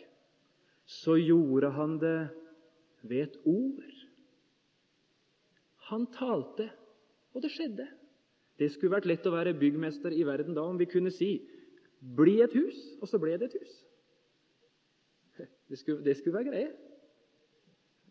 så 0.88 1.18
gjorde 1.20 1.68
han 1.76 1.98
det 2.00 2.30
ved 3.04 3.26
et 3.26 3.36
ord. 3.44 3.90
Han 5.90 6.06
talte, 6.16 6.70
og 7.36 7.44
det 7.44 7.52
skjedde. 7.52 7.84
Det 8.58 8.70
skulle 8.72 8.94
vært 8.96 9.10
lett 9.10 9.28
å 9.28 9.34
være 9.36 9.52
byggmester 9.60 10.16
i 10.16 10.24
verden 10.24 10.56
da 10.56 10.64
om 10.64 10.80
vi 10.80 10.88
kunne 10.88 11.12
si 11.12 11.44
'bli 12.00 12.40
et 12.40 12.56
hus', 12.56 12.96
og 13.02 13.08
så 13.08 13.20
ble 13.20 13.36
det 13.36 13.52
et 13.52 13.60
hus. 13.60 13.76
Det 15.68 15.78
skulle, 15.78 16.04
det 16.04 16.16
skulle 16.16 16.38
være 16.38 16.50
greie. 16.50 16.72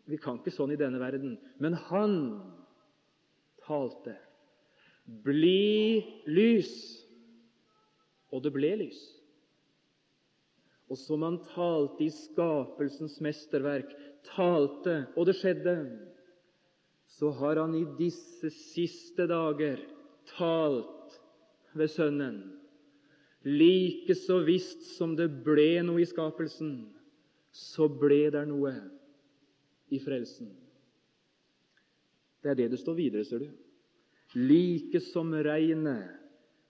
Vi 0.06 0.16
kan 0.16 0.38
ikke 0.38 0.54
sånn 0.54 0.70
i 0.72 0.78
denne 0.80 1.00
verden. 1.02 1.36
Men 1.58 1.74
han 1.74 2.14
talte. 3.66 4.14
Bli 5.08 6.04
lys. 6.28 6.72
Og 8.32 8.44
det 8.44 8.52
ble 8.52 8.74
lys. 8.82 8.98
Og 10.88 11.00
som 11.00 11.24
han 11.24 11.38
talte 11.50 12.04
i 12.06 12.12
skapelsens 12.12 13.18
mesterverk, 13.24 13.90
talte, 14.28 15.02
og 15.16 15.28
det 15.28 15.36
skjedde, 15.36 15.74
så 17.18 17.32
har 17.40 17.60
han 17.60 17.74
i 17.76 17.84
disse 17.98 18.50
siste 18.52 19.26
dager 19.28 19.80
talt 20.36 21.18
ved 21.76 21.92
Sønnen. 21.92 22.38
Like 23.48 24.16
så 24.18 24.40
visst 24.44 24.84
som 24.96 25.14
det 25.16 25.28
ble 25.44 25.78
noe 25.86 26.02
i 26.02 26.08
skapelsen, 26.08 26.88
så 27.52 27.88
ble 27.88 28.26
det 28.34 28.44
noe 28.48 28.74
i 29.92 30.00
frelsen. 30.04 30.50
Det 32.42 32.52
er 32.52 32.60
det 32.60 32.72
det 32.74 32.80
står 32.80 32.96
videre, 32.98 33.24
ser 33.28 33.44
du 33.44 33.67
like 34.36 35.00
som 35.12 35.32
regnet 35.32 36.18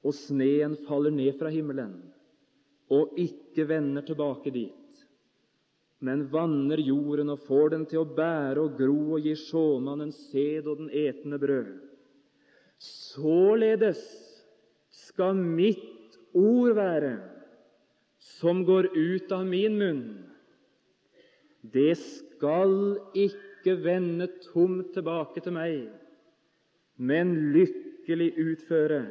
og 0.06 0.14
sneen 0.14 0.76
faller 0.86 1.14
ned 1.14 1.34
fra 1.40 1.50
himmelen 1.52 1.96
og 2.94 3.18
ikke 3.20 3.66
vender 3.68 4.04
tilbake 4.06 4.52
dit, 4.54 5.02
men 6.00 6.24
vanner 6.32 6.80
jorden 6.80 7.34
og 7.34 7.42
får 7.44 7.74
den 7.74 7.84
til 7.90 8.04
å 8.04 8.10
bære 8.16 8.62
og 8.62 8.78
gro 8.78 9.18
og 9.18 9.26
gi 9.26 9.34
sjåmannen 9.36 10.14
sæd 10.14 10.70
og 10.70 10.84
den 10.84 10.92
etende 10.94 11.40
brød. 11.42 11.74
Således 12.78 14.00
skal 15.08 15.36
mitt 15.36 16.16
ord 16.32 16.76
være, 16.78 17.18
som 18.38 18.62
går 18.64 18.92
ut 18.94 19.32
av 19.34 19.44
min 19.48 19.78
munn. 19.80 20.02
Det 21.60 21.96
skal 21.98 22.72
ikke 23.18 23.74
vende 23.82 24.30
tomt 24.46 24.94
tilbake 24.94 25.42
til 25.42 25.56
meg, 25.58 25.88
men 26.98 27.34
lykkelig 27.54 28.32
utføre 28.42 29.02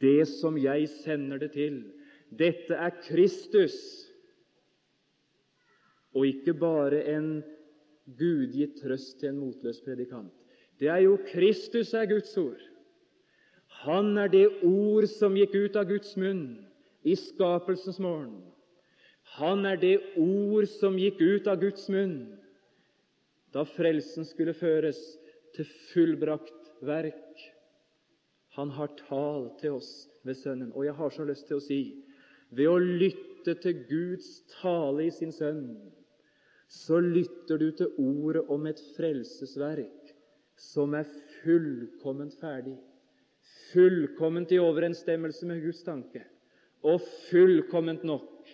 det 0.00 0.26
som 0.28 0.56
jeg 0.58 0.88
sender 1.04 1.38
det 1.38 1.52
til. 1.54 1.82
Dette 2.32 2.74
er 2.74 2.94
Kristus, 3.04 3.76
og 6.16 6.26
ikke 6.26 6.56
bare 6.56 7.02
en 7.12 7.28
gudgitt 8.18 8.80
trøst 8.80 9.20
til 9.20 9.34
en 9.34 9.42
motløs 9.42 9.82
predikant. 9.84 10.32
Det 10.80 10.88
er 10.88 11.04
jo 11.04 11.18
Kristus 11.28 11.92
er 11.94 12.08
Guds 12.08 12.32
ord. 12.40 12.60
Han 13.84 14.16
er 14.16 14.28
det 14.32 14.46
ord 14.64 15.06
som 15.12 15.36
gikk 15.36 15.54
ut 15.54 15.76
av 15.76 15.88
Guds 15.90 16.16
munn 16.16 16.46
i 17.04 17.14
skapelsens 17.18 18.00
morgen. 18.00 18.40
Han 19.36 19.66
er 19.68 19.76
det 19.80 19.96
ord 20.16 20.66
som 20.78 20.96
gikk 20.98 21.20
ut 21.20 21.48
av 21.50 21.60
Guds 21.60 21.88
munn 21.92 22.16
da 23.52 23.64
frelsen 23.68 24.26
skulle 24.28 24.56
føres 24.56 24.98
til 25.56 25.68
fullbrakt 25.92 26.55
verk. 26.84 27.44
Han 28.56 28.72
har 28.72 28.92
talt 29.08 29.58
til 29.60 29.76
oss 29.76 29.90
ved 30.24 30.38
Sønnen. 30.40 30.72
Og 30.72 30.86
jeg 30.86 30.96
har 30.96 31.12
så 31.12 31.24
lyst 31.28 31.46
til 31.48 31.60
å 31.60 31.64
si 31.64 31.80
ved 32.56 32.68
å 32.70 32.78
lytte 32.78 33.56
til 33.62 33.84
Guds 33.88 34.40
tale 34.58 35.06
i 35.06 35.12
sin 35.14 35.32
Sønn, 35.34 35.76
så 36.68 36.98
lytter 36.98 37.60
du 37.62 37.68
til 37.78 37.92
ordet 38.02 38.44
om 38.50 38.66
et 38.66 38.80
frelsesverk 38.96 40.14
som 40.58 40.94
er 40.98 41.06
fullkomment 41.42 42.34
ferdig, 42.40 42.76
fullkomment 43.72 44.54
i 44.54 44.60
overensstemmelse 44.62 45.46
med 45.46 45.62
Guds 45.62 45.82
tanke, 45.86 46.24
og 46.86 47.02
fullkomment 47.28 48.06
nok 48.06 48.50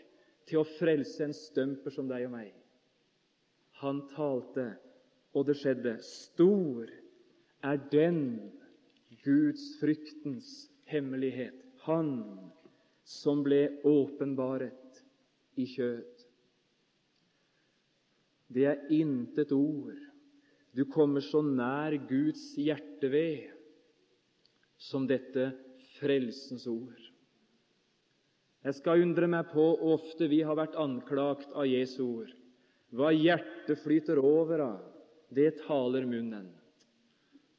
til 0.49 0.61
å 0.61 0.69
frelse 0.79 1.25
en 1.25 1.37
stømper 1.37 1.95
som 1.95 2.09
deg 2.11 2.27
og 2.27 2.35
meg. 2.35 2.51
Han 3.83 4.03
talte, 4.13 4.73
og 5.33 5.47
det 5.49 5.57
skjedde. 5.59 5.97
Stor 6.05 6.91
er 7.63 7.81
den 7.93 8.23
Guds 9.25 9.77
fryktens 9.81 10.69
hemmelighet, 10.91 11.59
Han 11.83 12.39
som 13.03 13.43
ble 13.43 13.65
åpenbaret 13.83 15.03
i 15.59 15.67
kjød. 15.67 16.23
Det 18.53 18.69
er 18.71 18.85
intet 18.95 19.51
ord 19.57 19.99
du 20.73 20.85
kommer 20.89 21.21
så 21.21 21.43
nær 21.45 21.93
Guds 22.09 22.53
hjerte 22.57 23.11
ved 23.13 23.51
som 24.81 25.05
dette 25.09 25.51
frelsens 25.99 26.65
ord. 26.71 27.01
Jeg 28.63 28.79
skal 28.79 29.03
undre 29.05 29.29
meg 29.29 29.51
på 29.51 29.59
hvor 29.59 29.99
ofte 29.99 30.29
vi 30.31 30.41
har 30.47 30.57
vært 30.57 30.79
anklagt 30.81 31.51
av 31.53 31.69
Jesu 31.69 32.01
ord. 32.07 32.33
Hva 32.93 33.11
hjertet 33.13 33.81
flyter 33.83 34.21
over 34.23 34.65
av, 34.65 34.83
det 35.29 35.65
taler 35.65 36.07
munnen. 36.09 36.49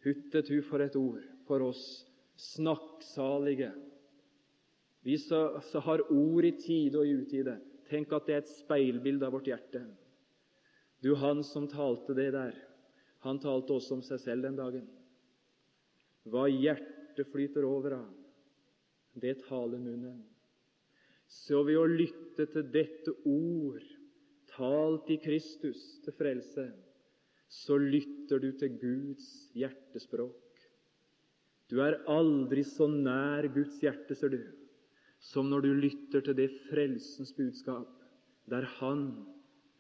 Huttet 0.04 0.50
hu 0.52 0.60
for 0.68 0.84
et 0.84 0.96
ord 1.00 1.24
for 1.48 1.64
oss 1.64 1.84
snakksalige. 2.40 3.72
Vi 5.04 5.18
som 5.20 5.84
har 5.86 6.04
ord 6.12 6.48
i 6.48 6.54
tide 6.60 7.00
og 7.00 7.08
i 7.08 7.16
utide. 7.20 7.58
Tenk 7.90 8.14
at 8.16 8.28
det 8.28 8.36
er 8.36 8.44
et 8.44 8.52
speilbilde 8.52 9.28
av 9.28 9.36
vårt 9.36 9.48
hjerte. 9.52 9.84
Du, 11.04 11.14
han 11.20 11.44
som 11.44 11.68
talte 11.68 12.16
det 12.16 12.30
der, 12.36 12.56
han 13.24 13.40
talte 13.44 13.76
også 13.76 13.98
om 13.98 14.04
seg 14.06 14.22
selv 14.24 14.48
den 14.48 14.56
dagen. 14.60 14.86
Hva 16.32 16.46
hjertet 16.48 17.28
flyter 17.32 17.68
over 17.68 17.98
av, 17.98 18.14
det 19.20 19.36
taler 19.44 19.82
munnen. 19.84 20.22
Så 21.28 21.60
ved 21.68 21.80
å 21.80 21.90
lytte 21.90 22.48
til 22.52 22.72
dette 22.72 23.12
ord 23.28 23.84
talt 24.54 25.12
i 25.12 25.20
Kristus 25.20 25.82
til 26.06 26.16
frelse, 26.16 26.70
så 27.54 27.78
lytter 27.78 28.42
du 28.42 28.50
til 28.58 28.78
Guds 28.82 29.28
hjertespråk. 29.58 30.40
Du 31.70 31.80
er 31.86 32.00
aldri 32.10 32.64
så 32.66 32.88
nær 32.90 33.46
Guds 33.54 33.78
hjerte, 33.82 34.18
ser 34.18 34.34
du, 34.34 34.42
som 35.24 35.48
når 35.52 35.66
du 35.66 35.72
lytter 35.86 36.26
til 36.26 36.38
det 36.38 36.50
frelsens 36.68 37.34
budskap, 37.38 37.90
der 38.50 38.66
Han 38.80 39.06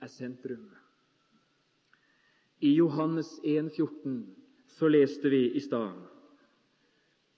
er 0.01 0.07
sentrum. 0.07 0.69
I 2.63 2.75
Johannes 2.77 3.39
1, 3.43 3.73
14 3.75 4.21
så 4.77 4.87
leste 4.87 5.29
vi 5.29 5.49
i 5.51 5.61
stad 5.61 5.99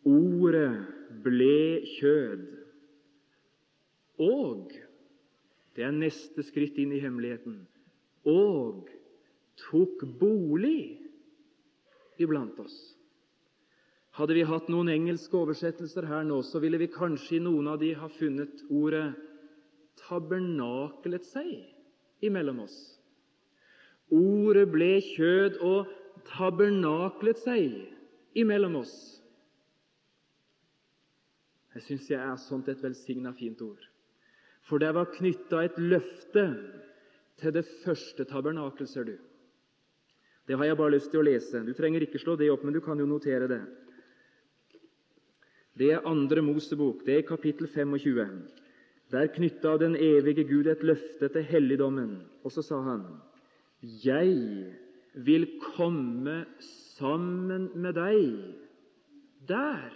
Ordet 0.06 0.69
ble 1.26 1.82
kjød, 1.95 2.43
og 4.21 4.76
det 5.76 5.88
er 5.88 5.95
neste 5.95 6.45
skritt 6.45 6.78
inn 6.78 6.93
i 6.93 7.02
hemmeligheten. 7.02 7.58
Og 8.30 8.91
tok 9.59 10.03
bolig 10.19 10.99
iblant 12.21 12.59
oss. 12.59 12.75
Hadde 14.15 14.37
vi 14.37 14.45
hatt 14.47 14.69
noen 14.71 14.89
engelske 14.93 15.35
oversettelser 15.35 16.07
her 16.07 16.23
nå, 16.23 16.39
så 16.47 16.61
ville 16.63 16.79
vi 16.79 16.87
kanskje 16.91 17.37
i 17.37 17.43
noen 17.43 17.67
av 17.67 17.81
de 17.81 17.91
ha 17.99 18.07
funnet 18.15 18.63
ordet 18.69 19.09
'tabernaklet 19.99 21.25
seg' 21.27 21.65
imellom 22.23 22.61
oss. 22.63 22.77
Ordet 24.11 24.69
ble 24.71 24.93
kjød 25.03 25.59
og 25.65 25.91
tabernaklet 26.29 27.41
seg 27.43 27.75
imellom 28.37 28.79
oss. 28.83 28.95
Jeg 31.75 31.83
syns 31.89 32.09
jeg 32.09 32.21
er 32.23 32.39
sånt 32.39 32.69
et 32.71 32.83
velsigna 32.83 33.33
fint 33.35 33.59
ord. 33.61 33.81
For 34.65 34.79
det 34.79 34.93
var 34.95 35.11
knytta 35.11 35.65
et 35.65 35.77
løfte 35.77 36.45
til 37.41 37.53
det 37.53 37.65
første 37.83 38.23
tabernakel, 38.29 38.87
ser 38.87 39.09
du. 39.09 39.17
Det 40.45 40.58
har 40.58 40.69
jeg 40.69 40.77
bare 40.77 40.93
lyst 40.93 41.10
til 41.12 41.21
å 41.21 41.25
lese. 41.25 41.63
Du 41.65 41.73
trenger 41.73 42.05
ikke 42.05 42.21
slå 42.21 42.36
det 42.38 42.51
opp, 42.53 42.63
men 42.63 42.75
du 42.75 42.81
kan 42.86 42.99
jo 43.01 43.08
notere 43.10 43.49
det. 43.49 43.62
Det 45.75 45.91
er 45.91 46.08
andre 46.08 46.43
Mosebok, 46.45 47.03
det 47.05 47.17
er 47.17 47.27
kapittel 47.27 47.67
25. 47.67 48.36
Der 49.12 49.27
knytta 49.34 49.75
den 49.81 49.97
evige 49.99 50.45
Gud 50.47 50.69
et 50.71 50.84
løfte 50.86 51.29
til 51.34 51.43
helligdommen, 51.49 52.21
og 52.43 52.51
så 52.51 52.63
sa 52.63 52.81
han:" 52.81 53.05
Jeg 53.81 54.73
vil 55.13 55.45
komme 55.75 56.45
sammen 56.97 57.69
med 57.75 57.95
deg 57.95 58.55
der. 59.47 59.91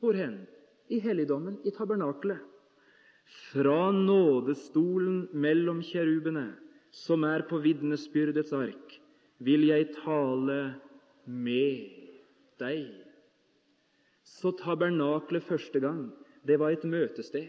Hvor 0.00 0.12
hen? 0.12 0.46
I 0.88 0.98
helligdommen, 0.98 1.58
i 1.64 1.70
tabernakelet. 1.70 2.38
Fra 3.52 3.92
nådestolen 3.92 5.28
mellom 5.32 5.82
kjerubene, 5.82 6.54
som 6.90 7.24
er 7.24 7.42
på 7.48 7.58
vitnesbyrdets 7.62 8.52
ark, 8.52 8.99
vil 9.40 9.66
jeg 9.70 9.88
tale 10.02 10.58
med 11.24 11.88
deg. 12.60 12.90
Så 14.24 14.52
tabernaklet 14.60 15.44
første 15.46 15.80
gang, 15.80 16.10
det 16.46 16.58
var 16.60 16.74
et 16.74 16.84
møtested. 16.84 17.48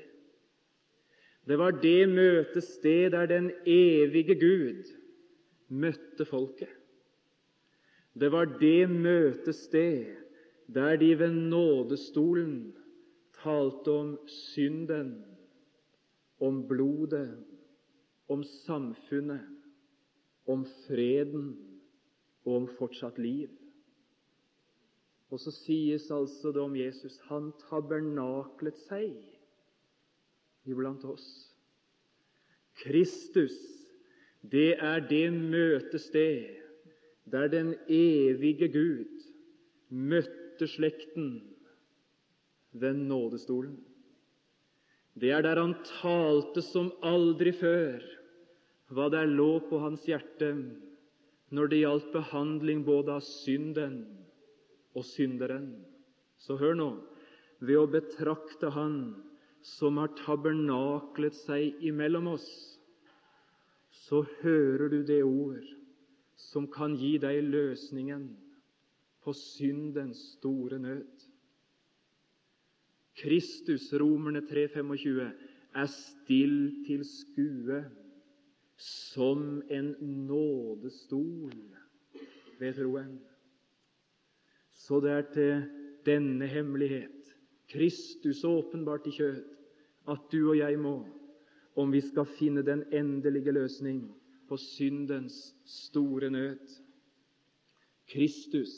Det 1.47 1.58
var 1.58 1.75
det 1.82 2.10
møtested 2.10 3.12
der 3.12 3.27
den 3.30 3.51
evige 3.67 4.36
Gud 4.39 4.91
møtte 5.67 6.25
folket. 6.25 6.69
Det 8.13 8.32
var 8.32 8.45
det 8.60 8.89
møtested 8.89 10.17
der 10.71 10.95
de 10.95 11.12
ved 11.19 11.34
nådestolen 11.51 12.71
talte 13.41 13.91
om 13.91 14.15
synden 14.27 15.12
om 16.41 16.67
blodet, 16.67 17.38
om 18.30 18.43
samfunnet, 18.43 19.45
om 20.47 20.65
freden 20.88 21.70
og 22.45 22.56
om 22.56 22.69
fortsatt 22.77 23.19
liv. 23.21 23.49
Og 25.32 25.39
så 25.39 25.54
sies 25.56 26.10
altså 26.12 26.51
det 26.51 26.62
om 26.62 26.75
Jesus 26.75 27.17
han 27.30 27.51
tabernaklet 27.63 28.80
seg 28.88 29.13
iblant 30.67 31.06
oss. 31.08 31.27
Kristus, 32.82 33.56
det 34.41 34.75
er 34.82 35.04
det 35.08 35.27
møtested 35.34 36.58
der 37.32 37.47
den 37.51 37.75
evige 37.88 38.67
Gud 38.73 39.23
møtte 39.91 40.67
slekten 40.67 41.34
ved 42.71 42.97
nådestolen. 42.97 43.77
Det 45.13 45.32
er 45.32 45.43
der 45.43 45.60
han 45.60 45.75
talte 46.01 46.63
som 46.63 46.89
aldri 47.04 47.51
før, 47.56 48.01
hva 48.91 49.10
der 49.12 49.27
lå 49.27 49.60
på 49.69 49.80
hans 49.84 50.04
hjerte 50.08 50.54
når 51.51 51.71
det 51.71 51.81
gjaldt 51.81 52.11
behandling 52.13 52.83
både 52.87 53.17
av 53.19 53.25
synden 53.27 54.01
og 54.95 55.05
synderen. 55.07 55.73
Så 56.39 56.57
hør 56.59 56.77
nå 56.79 56.91
ved 57.61 57.77
å 57.77 57.89
betrakte 57.91 58.71
Han 58.73 58.95
som 59.61 59.99
har 60.01 60.13
tabernaklet 60.17 61.35
seg 61.43 61.83
imellom 61.85 62.31
oss, 62.31 62.47
så 64.07 64.23
hører 64.41 64.89
du 64.89 65.01
det 65.05 65.21
ord 65.21 65.67
som 66.49 66.65
kan 66.71 66.95
gi 66.97 67.17
deg 67.21 67.43
løsningen 67.45 68.23
på 69.21 69.35
syndens 69.37 70.23
store 70.37 70.79
nød. 70.81 71.27
Kristus, 73.21 73.91
Romerne 73.93 74.41
3,25, 74.49 75.29
er 75.77 75.89
still 75.93 76.57
til 76.87 77.03
skue 77.05 77.83
som 78.81 79.61
en 79.69 79.95
nådestol 80.27 81.53
ved 82.59 82.73
troen. 82.77 83.19
Så 84.71 84.99
det 85.03 85.11
er 85.11 85.27
til 85.33 85.63
denne 86.05 86.47
hemmelighet, 86.49 87.35
Kristus 87.69 88.43
åpenbart 88.43 89.05
i 89.07 89.13
kjød, 89.15 89.43
at 90.09 90.25
du 90.31 90.49
og 90.49 90.57
jeg 90.57 90.79
må, 90.81 90.95
om 91.77 91.93
vi 91.93 92.01
skal 92.01 92.25
finne 92.39 92.65
den 92.65 92.83
endelige 92.93 93.53
løsning 93.53 94.01
på 94.49 94.57
syndens 94.57 95.37
store 95.65 96.29
nød. 96.29 96.65
Kristus, 98.11 98.73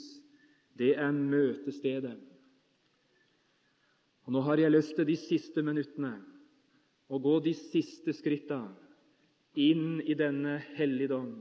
det 0.78 0.98
er 1.00 1.12
møtestedet 1.12 2.20
og 4.24 4.32
Nå 4.32 4.42
har 4.42 4.62
jeg 4.62 4.72
lyst 4.72 4.96
til 4.96 5.08
de 5.08 5.18
siste 5.20 5.64
minuttene 5.66 6.14
å 7.12 7.20
gå 7.20 7.34
de 7.44 7.54
siste 7.58 8.14
skritta 8.16 8.62
inn 9.54 10.02
i 10.02 10.16
denne 10.18 10.58
helligdom, 10.78 11.34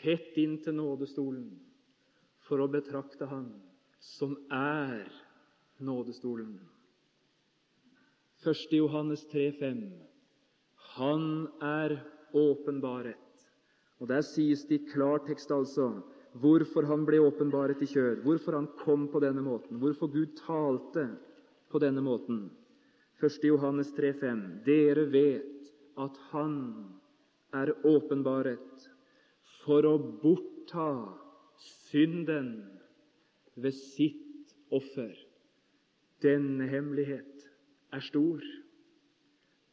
tett 0.00 0.36
inn 0.40 0.58
til 0.62 0.76
nådestolen, 0.76 1.48
for 2.46 2.62
å 2.62 2.70
betrakte 2.70 3.26
Han 3.26 3.48
som 3.98 4.36
er 4.52 5.08
nådestolen. 5.82 6.58
1. 8.44 8.66
Johannes 8.76 9.24
3,5 9.32 9.80
Han 10.96 11.48
er 11.60 11.96
åpenbaret. 12.36 13.16
Og 13.98 14.08
Der 14.08 14.22
sies 14.22 14.66
det 14.68 14.80
i 14.80 14.86
klartekst 14.92 15.50
altså 15.50 15.88
hvorfor 16.36 16.84
han 16.84 17.06
ble 17.08 17.22
åpenbaret 17.24 17.80
i 17.82 17.88
kjør, 17.88 18.20
hvorfor 18.22 18.58
han 18.58 18.68
kom 18.82 19.06
på 19.08 19.22
denne 19.24 19.40
måten, 19.42 19.80
hvorfor 19.80 20.12
Gud 20.12 20.36
talte 20.36 21.08
på 21.72 21.80
denne 21.80 22.04
måten. 22.04 22.50
1. 23.16 23.40
Johannes 23.48 23.92
3,5.: 23.96 24.42
Dere 24.66 25.06
vet 25.10 25.55
at 25.96 26.16
Han 26.30 26.56
er 27.56 27.72
åpenbaret 27.86 28.88
for 29.62 29.86
å 29.88 29.96
bortta 30.22 30.90
synden 31.88 32.50
ved 33.56 33.74
sitt 33.76 34.52
offer. 34.74 35.14
Denne 36.22 36.68
hemmelighet 36.68 37.46
er 37.94 38.04
stor. 38.04 38.44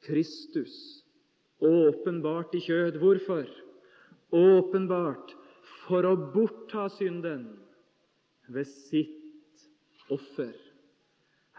Kristus, 0.03 0.73
åpenbart 1.63 2.55
i 2.55 2.63
kjød. 2.63 2.99
Hvorfor? 2.99 3.47
Åpenbart 4.33 5.35
for 5.85 6.07
å 6.07 6.15
bortta 6.33 6.89
synden 6.97 7.45
ved 8.51 8.67
sitt 8.67 9.67
offer. 10.11 10.53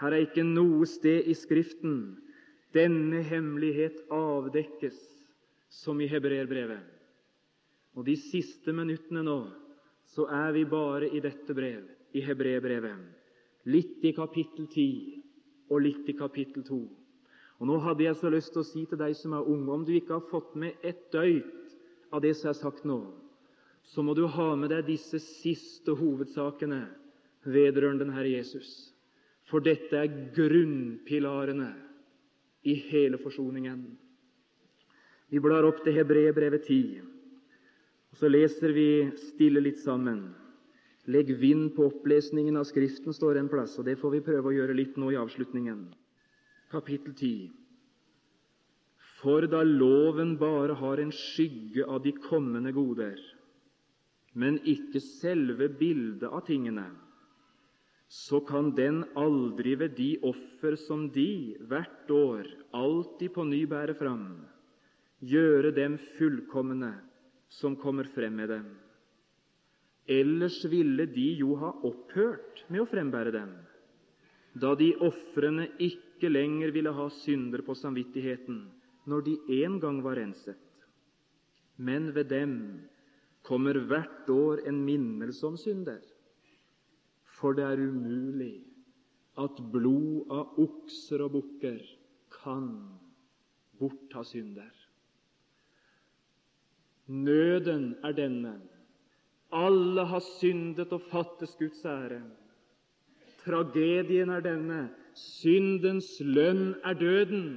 Her 0.01 0.13
er 0.13 0.27
ikke 0.27 0.45
noe 0.45 0.87
sted 0.91 1.31
i 1.31 1.37
Skriften 1.39 2.24
denne 2.75 3.23
hemmelighet 3.23 4.05
avdekkes 4.13 4.97
som 5.83 6.01
i 6.01 6.09
hebreerbrevet. 6.11 6.83
Og 7.95 8.07
de 8.07 8.17
siste 8.19 8.75
minuttene 8.75 9.23
nå 9.23 9.39
så 10.15 10.27
er 10.31 10.53
vi 10.55 10.65
bare 10.69 11.09
i 11.15 11.23
dette 11.23 11.55
brev, 11.55 11.85
i 12.15 12.23
hebreerbrevet. 12.23 12.99
Litt 13.71 14.03
i 14.05 14.13
kapittel 14.15 14.67
10 14.67 15.71
og 15.73 15.81
litt 15.81 16.11
i 16.11 16.17
kapittel 16.19 16.67
2. 16.67 16.81
Og 17.63 17.69
Nå 17.71 17.79
hadde 17.81 18.05
jeg 18.05 18.19
så 18.19 18.31
lyst 18.33 18.53
til 18.53 18.61
å 18.65 18.67
si 18.67 18.83
til 18.91 18.99
deg 19.01 19.15
som 19.17 19.37
er 19.37 19.47
unge, 19.49 19.71
om 19.73 19.85
du 19.87 19.95
ikke 19.95 20.19
har 20.19 20.27
fått 20.29 20.57
med 20.59 20.83
ett 20.85 21.07
døyt 21.15 21.71
av 22.13 22.21
det 22.23 22.35
som 22.37 22.51
er 22.51 22.59
sagt 22.59 22.85
nå, 22.85 22.99
så 23.95 24.03
må 24.03 24.15
du 24.17 24.27
ha 24.27 24.51
med 24.59 24.73
deg 24.73 24.87
disse 24.89 25.21
siste 25.23 25.95
hovedsakene 25.97 26.83
vedrørende 27.45 28.05
den 28.05 28.15
Herre 28.17 28.33
Jesus. 28.33 28.69
For 29.49 29.65
dette 29.65 29.97
er 29.97 30.13
grunnpilarene 30.35 31.71
i 32.65 32.75
hele 32.89 33.19
forsoningen. 33.21 33.85
Vi 35.29 35.41
blar 35.41 35.67
opp 35.69 35.83
til 35.85 35.97
Hebrebrevet 35.97 36.65
10, 36.69 37.03
og 38.13 38.21
så 38.21 38.31
leser 38.31 38.73
vi 38.77 38.89
stille 39.33 39.63
litt 39.65 39.81
sammen. 39.83 40.27
Legg 41.11 41.35
vind 41.37 41.75
på 41.77 41.91
opplesningen 41.91 42.57
av 42.57 42.65
Skriften, 42.69 43.13
står 43.13 43.41
en 43.41 43.51
plass, 43.53 43.77
og 43.79 43.85
det 43.89 43.99
får 44.01 44.15
vi 44.15 44.25
prøve 44.25 44.49
å 44.49 44.55
gjøre 44.55 44.77
litt 44.77 44.97
nå 45.01 45.11
i 45.13 45.19
avslutningen. 45.21 45.83
Kapittel 46.73 47.13
10. 47.13 47.51
For 49.21 49.45
da 49.49 49.61
loven 49.65 50.37
bare 50.41 50.77
har 50.81 51.01
en 51.01 51.13
skygge 51.13 51.85
av 51.85 52.03
de 52.05 52.15
kommende 52.25 52.73
goder, 52.77 53.21
men 54.33 54.57
ikke 54.65 55.01
selve 55.05 55.69
bildet 55.79 56.29
av 56.31 56.47
tingene, 56.49 56.89
så 58.15 58.39
kan 58.47 58.71
den 58.77 59.03
aldri 59.19 59.75
ved 59.81 59.97
de 59.99 60.13
offer 60.23 60.77
som 60.85 61.09
de 61.15 61.57
hvert 61.67 62.11
år 62.15 62.47
alltid 62.77 63.33
på 63.35 63.45
ny 63.49 63.65
bærer 63.67 63.97
fram, 63.99 64.29
gjøre 65.19 65.73
dem 65.75 65.97
fullkomne 66.15 66.93
som 67.59 67.75
kommer 67.81 68.07
frem 68.15 68.37
med 68.39 68.53
dem. 68.55 68.69
Ellers 70.07 70.61
ville 70.71 71.09
de 71.11 71.27
jo 71.41 71.57
ha 71.59 71.73
opphørt 71.89 72.63
med 72.69 72.85
å 72.85 72.89
frembære 72.91 73.35
dem, 73.35 73.53
da 74.55 74.75
de 74.79 74.93
ofrene 75.03 75.67
ikke 75.83 76.31
lenger 76.31 76.71
ville 76.77 76.95
ha 76.95 77.11
synder 77.25 77.65
på 77.67 77.75
samvittigheten 77.83 78.63
når 79.11 79.27
de 79.27 79.39
en 79.65 79.81
gang 79.83 80.03
var 80.05 80.21
renset. 80.21 80.61
Men 81.77 82.13
ved 82.15 82.31
dem 82.31 82.53
kommer 83.43 83.81
hvert 83.91 84.29
år 84.31 84.63
en 84.69 84.85
minnelse 84.87 85.43
om 85.49 85.59
synder. 85.59 85.99
For 87.45 87.53
det 87.53 87.65
er 87.69 87.81
umulig 87.85 88.55
at 89.37 89.59
blod 89.69 90.31
av 90.33 90.55
okser 90.63 91.27
og 91.27 91.35
bukker 91.35 91.83
kan 92.33 92.71
bortta 93.77 94.23
synder. 94.25 94.71
Nøden 97.13 97.91
er 98.01 98.17
denne. 98.17 98.55
Alle 99.53 100.07
har 100.09 100.25
syndet 100.25 100.97
og 100.97 101.05
fattes 101.11 101.53
Guds 101.61 101.85
ære. 101.85 102.23
Tragedien 103.45 104.33
er 104.33 104.41
denne. 104.41 104.81
Syndens 105.13 106.15
lønn 106.25 106.79
er 106.81 106.97
døden. 106.97 107.49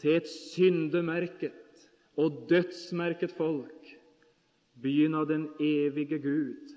Til 0.00 0.22
et 0.22 0.36
syndemerket 0.56 1.90
og 2.16 2.46
dødsmerket 2.48 3.36
folk, 3.36 3.92
byen 4.80 5.20
av 5.20 5.28
den 5.28 5.50
evige 5.60 6.16
Gud, 6.24 6.71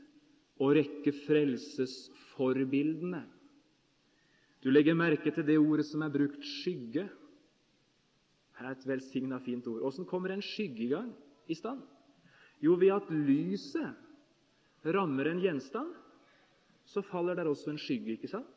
og 0.60 0.76
rekke 0.78 1.12
frelsesforbildene. 1.26 3.24
Du 4.64 4.72
legger 4.72 4.96
merke 4.98 5.32
til 5.32 5.46
det 5.46 5.60
ordet 5.60 5.86
som 5.86 6.02
er 6.02 6.14
brukt 6.14 6.46
skygge. 6.62 7.10
Her 8.56 8.70
er 8.70 8.78
et 8.78 8.88
velsigna 8.88 9.38
fint 9.44 9.68
ord. 9.68 9.84
Åssen 9.86 10.08
kommer 10.10 10.32
en 10.34 10.42
skygge 10.42 10.88
i 10.88 10.94
gang 10.94 11.12
i 11.52 11.56
stand? 11.58 11.82
Jo, 12.64 12.74
ved 12.80 12.94
at 12.96 13.12
lyset 13.12 13.94
rammer 14.86 15.28
en 15.30 15.42
gjenstand, 15.44 15.92
så 16.86 17.02
faller 17.02 17.36
der 17.36 17.50
også 17.50 17.72
en 17.74 17.82
skygge, 17.82 18.16
ikke 18.16 18.30
sant? 18.30 18.48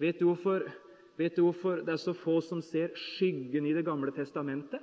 Vet 0.00 0.18
du 0.18 0.26
hvorfor, 0.26 0.64
vet 1.16 1.36
du 1.36 1.44
hvorfor 1.44 1.84
det 1.84 1.92
er 1.94 2.00
så 2.02 2.12
få 2.16 2.40
som 2.42 2.62
ser 2.62 2.96
skyggen 2.96 3.66
i 3.66 3.74
Det 3.74 3.84
gamle 3.84 4.12
testamentet? 4.12 4.80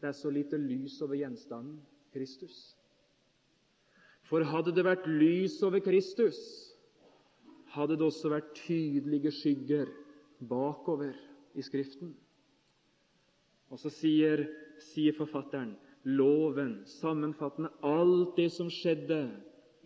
Det 0.00 0.08
er 0.08 0.12
så 0.12 0.30
lite 0.30 0.56
lys 0.56 1.00
over 1.02 1.18
gjenstanden 1.18 1.80
Kristus. 2.12 2.77
For 4.28 4.44
hadde 4.44 4.74
det 4.76 4.84
vært 4.84 5.06
lys 5.08 5.56
over 5.64 5.80
Kristus, 5.80 6.38
hadde 7.72 7.96
det 7.96 8.04
også 8.04 8.32
vært 8.32 8.54
tydelige 8.58 9.32
skygger 9.32 9.90
bakover 10.48 11.14
i 11.56 11.64
Skriften. 11.64 12.12
Og 13.72 13.80
så 13.80 13.92
sier, 13.92 14.44
sier 14.92 15.16
forfatteren 15.16 15.74
loven, 16.08 16.82
sammenfattende 17.00 17.72
alt 17.84 18.36
det 18.38 18.48
som 18.54 18.70
skjedde 18.72 19.26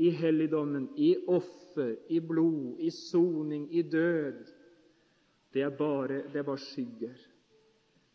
i 0.02 0.11
helligdommen, 0.14 0.88
i 0.96 1.14
offer, 1.31 1.96
i 2.11 2.20
blod, 2.22 2.78
i 2.78 2.90
soning, 2.94 3.68
i 3.74 3.83
død, 3.83 4.42
det 5.52 5.62
er 5.66 5.74
bare, 5.76 6.22
det 6.33 6.40
er 6.40 6.46
bare 6.46 6.62
skygger. 6.62 7.16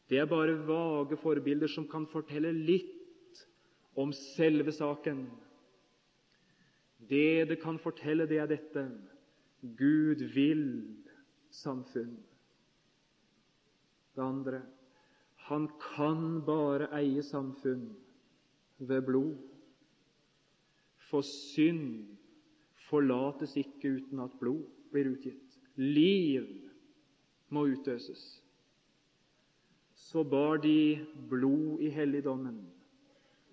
Det 0.10 0.20
er 0.20 0.30
bare 0.30 0.56
vage 0.68 1.18
forbilder 1.20 1.70
som 1.70 1.88
kan 1.90 2.08
fortelle 2.10 2.54
litt 2.56 3.44
om 3.98 4.14
selve 4.16 4.72
saken. 4.74 5.26
Det 7.10 7.46
det 7.50 7.62
kan 7.62 7.80
fortelle, 7.80 8.28
det 8.28 8.40
er 8.40 8.50
dette 8.52 8.84
Gud 9.78 10.24
vil 10.34 10.66
samfunn. 11.52 12.18
Det 14.16 14.24
andre 14.24 14.62
han 15.48 15.70
kan 15.80 16.42
bare 16.46 16.90
eie 16.98 17.24
samfunn 17.24 17.86
ved 18.80 19.06
blod. 19.08 19.38
For 21.08 21.24
synd 21.24 22.18
forlates 22.90 23.56
ikke 23.56 23.94
uten 24.02 24.20
at 24.20 24.36
blod 24.42 24.66
blir 24.92 25.14
utgitt. 25.14 25.56
Liv 25.80 26.50
må 27.50 27.64
utøses 27.72 28.26
så 30.08 30.24
bar 30.24 30.58
de 30.64 31.06
blod 31.30 31.82
i 31.84 31.90
helligdommen 31.92 32.60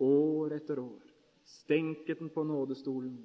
år 0.03 0.53
etter 0.55 0.79
år, 0.83 1.01
stenket 1.45 2.21
den 2.21 2.31
på 2.31 2.45
nådestolen 2.47 3.17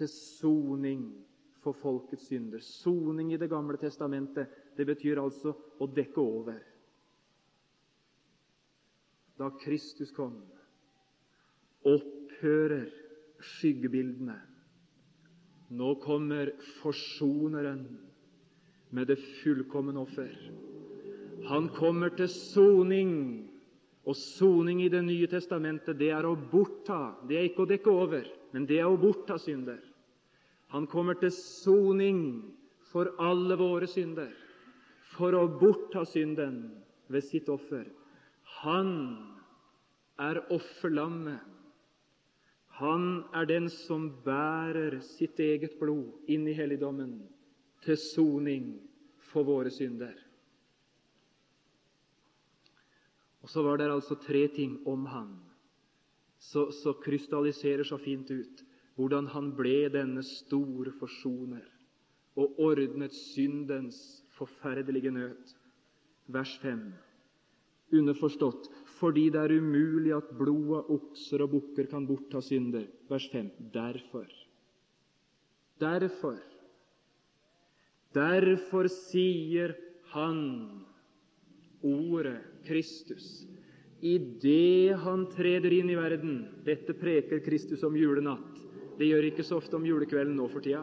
til 0.00 0.08
soning 0.10 1.04
for 1.60 1.76
folkets 1.76 2.28
synder. 2.30 2.60
Soning 2.64 3.32
i 3.32 3.38
Det 3.40 3.50
gamle 3.50 3.76
testamentet, 3.76 4.48
det 4.76 4.86
betyr 4.88 5.20
altså 5.20 5.52
å 5.80 5.86
dekke 5.86 6.20
over. 6.20 6.60
Da 9.40 9.50
Kristus 9.60 10.12
kom, 10.12 10.34
opphører 11.84 12.88
skyggebildene. 13.40 14.36
Nå 15.70 15.94
kommer 16.02 16.50
forsoneren 16.80 17.84
med 18.90 19.06
det 19.08 19.20
fullkomne 19.40 20.00
offer. 20.00 20.32
Han 21.48 21.70
kommer 21.76 22.12
til 22.16 22.28
soning. 22.28 23.14
Og 24.08 24.16
soning 24.16 24.80
i 24.82 24.88
Det 24.88 25.02
nye 25.04 25.28
testamentet, 25.28 25.98
det 25.98 26.08
er 26.10 26.24
å 26.24 26.32
bortta. 26.34 27.20
Det 27.28 27.36
er 27.36 27.48
ikke 27.50 27.66
å 27.66 27.68
dekke 27.68 27.92
over, 27.92 28.24
men 28.52 28.64
det 28.66 28.80
er 28.80 28.88
å 28.88 28.96
bortta 28.98 29.36
synder. 29.38 29.78
Han 30.70 30.86
kommer 30.86 31.18
til 31.18 31.32
soning 31.34 32.20
for 32.92 33.10
alle 33.22 33.56
våre 33.58 33.88
synder, 33.90 34.30
for 35.16 35.34
å 35.34 35.46
bortta 35.60 36.04
synden 36.06 36.62
ved 37.10 37.26
sitt 37.26 37.50
offer. 37.50 37.88
Han 38.62 38.92
er 40.20 40.42
offerlammet. 40.54 41.42
Han 42.80 43.24
er 43.36 43.48
den 43.50 43.66
som 43.72 44.08
bærer 44.24 45.00
sitt 45.04 45.40
eget 45.42 45.74
blod 45.80 46.30
inn 46.30 46.46
i 46.48 46.56
helligdommen 46.56 47.18
til 47.84 47.98
soning 48.00 48.72
for 49.30 49.44
våre 49.44 49.72
synder. 49.74 50.14
Og 53.42 53.50
så 53.50 53.62
var 53.64 53.80
det 53.80 53.90
altså 53.90 54.16
tre 54.22 54.46
ting 54.54 54.78
om 54.88 55.06
han 55.10 55.30
så 56.40 56.94
krystalliserer 57.02 57.84
så 57.84 57.98
fint 58.00 58.30
ut 58.30 58.62
hvordan 59.00 59.30
han 59.32 59.54
ble 59.56 59.88
denne 59.92 60.20
store 60.26 60.92
forsoner 61.00 61.64
og 62.36 62.58
ordnet 62.60 63.14
syndens 63.16 63.96
forferdelige 64.36 65.12
nød. 65.14 65.54
Vers 66.30 66.52
5. 66.62 66.82
Underforstått 67.96 68.68
fordi 69.00 69.30
det 69.32 69.40
er 69.40 69.56
umulig 69.56 70.12
at 70.12 70.28
blod 70.36 70.74
av 70.76 70.90
okser 70.92 71.40
og 71.46 71.54
bukker 71.54 71.88
kan 71.88 72.04
bortta 72.06 72.42
synder. 72.44 72.84
Vers 73.08 73.24
5. 73.32 73.48
Derfor. 73.72 74.28
Derfor. 75.80 76.38
Derfor 78.14 78.90
sier 78.92 79.76
Han, 80.12 80.84
Ordet, 81.86 82.42
Kristus, 82.66 83.46
idet 84.02 84.98
Han 85.00 85.28
treder 85.32 85.72
inn 85.72 85.92
i 85.92 85.96
verden 85.96 86.42
Dette 86.66 86.92
preker 86.98 87.40
Kristus 87.46 87.86
om 87.86 87.96
julenatt. 87.96 88.69
Det 89.00 89.08
gjør 89.08 89.30
ikke 89.30 89.44
så 89.48 89.56
ofte 89.56 89.78
om 89.78 89.86
julekvelden 89.88 90.36
nå 90.36 90.44
for 90.52 90.60
tida, 90.60 90.82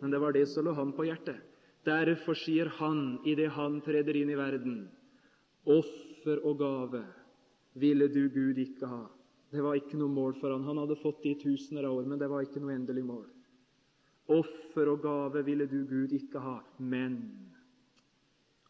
men 0.00 0.12
det 0.12 0.20
var 0.22 0.32
det 0.32 0.46
som 0.48 0.64
lå 0.64 0.72
han 0.72 0.94
på 0.96 1.04
hjertet. 1.04 1.36
Derfor 1.84 2.36
sier 2.36 2.70
Han, 2.78 3.18
idet 3.28 3.50
Han 3.54 3.82
treder 3.84 4.16
inn 4.16 4.30
i 4.32 4.38
verden, 4.38 4.86
offer 5.68 6.40
og 6.48 6.58
gave 6.62 7.02
ville 7.78 8.08
du, 8.08 8.28
Gud, 8.32 8.56
ikke 8.58 8.88
ha. 8.88 9.02
Det 9.52 9.62
var 9.64 9.76
ikke 9.78 9.98
noe 10.00 10.12
mål 10.12 10.34
for 10.40 10.52
han. 10.52 10.64
Han 10.64 10.80
hadde 10.82 10.98
fått 11.00 11.22
det 11.24 11.34
i 11.34 11.40
tusener 11.40 11.86
av 11.88 11.96
år, 11.96 12.08
men 12.08 12.20
det 12.20 12.28
var 12.28 12.44
ikke 12.44 12.60
noe 12.60 12.74
endelig 12.74 13.04
mål. 13.04 13.26
Offer 14.28 14.90
og 14.92 15.04
gave 15.04 15.44
ville 15.44 15.68
du, 15.68 15.82
Gud, 15.88 16.12
ikke 16.12 16.42
ha, 16.44 16.58
men 16.78 17.20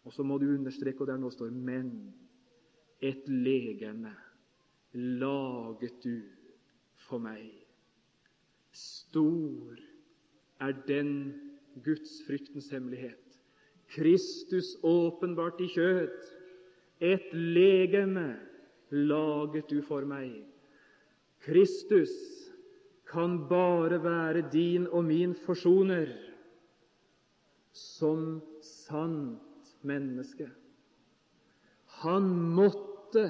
Og 0.06 0.12
så 0.14 0.24
må 0.24 0.38
du 0.38 0.46
understreke, 0.54 1.02
og 1.02 1.10
der 1.10 1.18
nå 1.20 1.28
står 1.34 1.50
men 1.52 1.90
et 3.02 3.26
legeme 3.28 4.14
laget 4.94 5.98
du 6.02 6.22
for 7.08 7.20
meg. 7.20 7.57
Stor 8.72 9.78
er 10.60 10.72
den 10.86 11.34
gudsfryktens 11.84 12.70
hemmelighet. 12.70 13.38
Kristus 13.88 14.76
åpenbart 14.82 15.60
i 15.60 15.68
kjød. 15.72 16.12
Et 17.00 17.32
legeme 17.32 18.36
laget 18.90 19.70
du 19.70 19.80
for 19.86 20.04
meg. 20.08 20.42
Kristus 21.44 22.12
kan 23.08 23.38
bare 23.48 24.02
være 24.02 24.48
din 24.52 24.88
og 24.90 25.04
min 25.04 25.34
forsoner 25.46 26.10
som 27.72 28.40
sant 28.62 29.76
menneske. 29.82 30.50
Han 32.02 32.28
måtte 32.58 33.28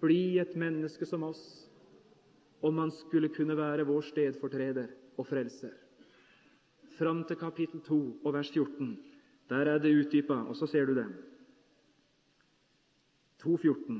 bli 0.00 0.38
et 0.42 0.56
menneske 0.58 1.06
som 1.06 1.22
oss 1.28 1.42
om 2.62 2.78
han 2.78 2.92
skulle 2.94 3.32
kunne 3.34 3.56
være 3.58 3.86
vår 3.86 4.04
stedfortreder 4.10 4.90
og 5.18 5.26
frelser. 5.26 5.74
Fram 6.98 7.24
til 7.26 7.38
kapittel 7.40 7.82
2 7.82 8.00
og 8.24 8.34
vers 8.34 8.50
14. 8.54 8.92
Der 9.50 9.68
er 9.74 9.78
det 9.82 9.94
utdypa, 9.96 10.44
og 10.48 10.56
så 10.56 10.66
ser 10.70 10.86
du 10.86 10.94
det. 10.94 11.08
2.14. 13.42 13.98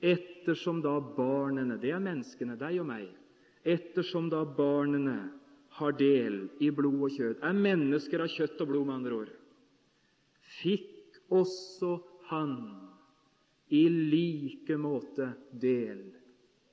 Ettersom 0.00 0.80
da 0.82 0.94
barnene 1.00 1.76
Det 1.82 1.90
er 1.92 2.00
menneskene, 2.00 2.56
deg 2.56 2.80
og 2.80 2.86
meg. 2.88 3.08
Ettersom 3.64 4.30
da 4.30 4.44
barnene 4.44 5.18
har 5.78 5.92
del 5.98 6.46
i 6.64 6.70
blod 6.74 7.02
og 7.06 7.14
kjød, 7.14 7.42
er 7.42 7.62
mennesker 7.66 8.22
av 8.24 8.32
kjøtt 8.32 8.62
og 8.64 8.70
blod, 8.70 8.86
med 8.86 8.94
andre 8.94 9.18
ord, 9.18 9.32
fikk 10.62 11.20
også 11.34 11.98
han 12.30 12.54
i 13.68 13.84
like 13.88 14.78
måte 14.80 15.28
del 15.52 16.00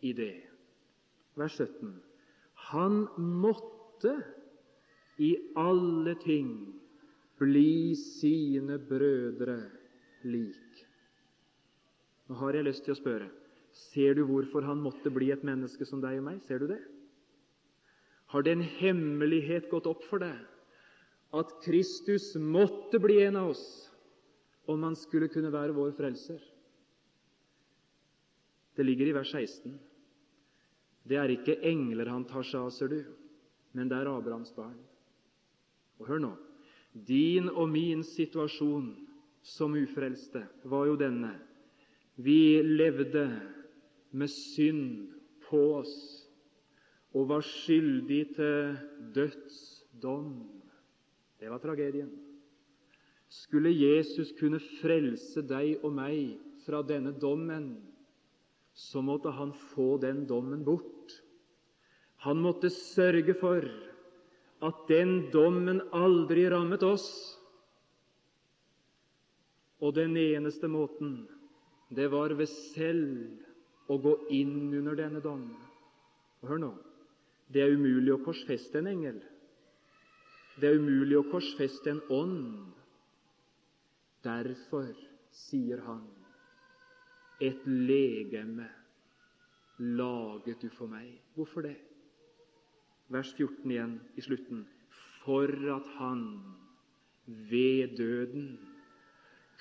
i 0.06 0.14
det. 0.16 0.55
Vers 1.36 1.58
17. 1.60 1.94
Han 2.72 3.06
måtte 3.18 4.16
i 5.22 5.36
alle 5.60 6.16
ting 6.24 6.52
bli 7.40 7.96
sine 8.00 8.78
brødre 8.80 9.58
lik. 10.24 10.84
Nå 12.28 12.40
har 12.40 12.56
jeg 12.56 12.68
lyst 12.68 12.86
til 12.88 12.96
å 12.96 13.00
spørre 13.00 13.32
Ser 13.76 14.16
du 14.16 14.24
hvorfor 14.24 14.64
han 14.64 14.80
måtte 14.80 15.12
bli 15.12 15.34
et 15.34 15.44
menneske 15.44 15.84
som 15.88 16.00
deg 16.00 16.22
og 16.22 16.30
meg? 16.30 16.38
Ser 16.48 16.62
du 16.64 16.70
det? 16.70 16.80
Har 18.32 18.46
det 18.46 18.54
en 18.56 18.64
hemmelighet 18.80 19.68
gått 19.70 19.90
opp 19.92 20.06
for 20.08 20.24
deg 20.24 20.40
at 21.36 21.52
Kristus 21.66 22.30
måtte 22.40 23.02
bli 23.04 23.20
en 23.26 23.36
av 23.42 23.52
oss 23.52 23.66
om 24.72 24.86
han 24.88 24.96
skulle 24.96 25.28
kunne 25.30 25.52
være 25.52 25.76
vår 25.76 25.92
frelser? 25.98 26.40
Det 28.80 28.88
ligger 28.88 29.12
i 29.12 29.18
vers 29.20 29.36
16. 29.36 29.76
Det 31.06 31.20
er 31.22 31.32
ikke 31.34 31.60
engler 31.70 32.10
han 32.10 32.26
tar 32.26 32.46
seg 32.46 32.66
av, 32.66 32.74
ser 32.74 32.90
du, 32.90 33.00
men 33.78 33.90
det 33.92 34.00
er 34.00 34.10
Abrahams 34.10 34.54
barn. 34.56 34.78
Og 36.02 36.10
hør 36.10 36.22
nå 36.24 36.34
din 36.96 37.50
og 37.52 37.68
min 37.70 38.04
situasjon 38.08 38.94
som 39.44 39.76
ufrelste 39.76 40.46
var 40.64 40.86
jo 40.88 40.96
denne 41.00 41.34
vi 42.16 42.64
levde 42.64 43.26
med 44.16 44.32
synd 44.32 45.10
på 45.50 45.60
oss 45.82 45.96
og 47.16 47.28
var 47.28 47.44
skyldig 47.44 48.22
til 48.36 48.78
dødsdom. 49.16 50.32
Det 51.40 51.52
var 51.52 51.60
tragedien. 51.64 52.10
Skulle 53.28 53.76
Jesus 53.76 54.32
kunne 54.40 54.62
frelse 54.80 55.44
deg 55.44 55.84
og 55.84 55.92
meg 55.96 56.38
fra 56.64 56.82
denne 56.84 57.12
dommen, 57.20 57.76
så 58.72 59.04
måtte 59.04 59.32
han 59.36 59.52
få 59.76 59.96
den 60.00 60.24
dommen 60.28 60.64
bort. 60.64 60.95
Han 62.26 62.42
måtte 62.42 62.72
sørge 62.74 63.36
for 63.38 63.66
at 64.66 64.82
den 64.90 65.28
dommen 65.34 65.84
aldri 65.94 66.48
rammet 66.50 66.84
oss. 66.86 67.08
Og 69.84 69.94
den 69.98 70.18
eneste 70.18 70.70
måten 70.72 71.20
det 71.94 72.10
var 72.10 72.34
ved 72.34 72.50
selv 72.50 73.92
å 73.92 74.00
gå 74.02 74.16
inn 74.34 74.74
under 74.74 74.98
denne 74.98 75.22
dom. 75.22 75.46
Hør 76.46 76.62
nå 76.62 76.74
det 77.54 77.62
er 77.62 77.76
umulig 77.78 78.10
å 78.10 78.22
korsfeste 78.26 78.80
en 78.82 78.90
engel. 78.90 79.20
Det 80.58 80.70
er 80.70 80.80
umulig 80.80 81.20
å 81.20 81.28
korsfeste 81.30 81.92
en 81.92 82.02
ånd. 82.10 82.72
Derfor 84.26 84.90
sier 85.46 85.84
han 85.86 86.08
et 87.44 87.62
legeme 87.68 88.66
laget 89.78 90.64
du 90.64 90.72
for 90.74 90.90
meg. 90.90 91.12
Hvorfor 91.36 91.68
det? 91.68 91.76
Vers 93.14 93.34
14 93.38 93.72
igjen 93.72 94.00
i 94.18 94.24
slutten. 94.26 94.66
For 95.24 95.50
at 95.76 95.88
han 96.00 96.24
ved 97.50 97.98
døden 97.98 98.58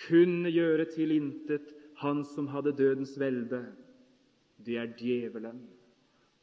kunne 0.06 0.50
gjøre 0.52 0.86
til 0.94 1.14
intet 1.14 1.72
han 2.00 2.24
som 2.34 2.48
hadde 2.50 2.74
dødens 2.76 3.14
velde, 3.20 3.62
det 4.64 4.76
er 4.80 4.92
djevelen. 4.98 5.60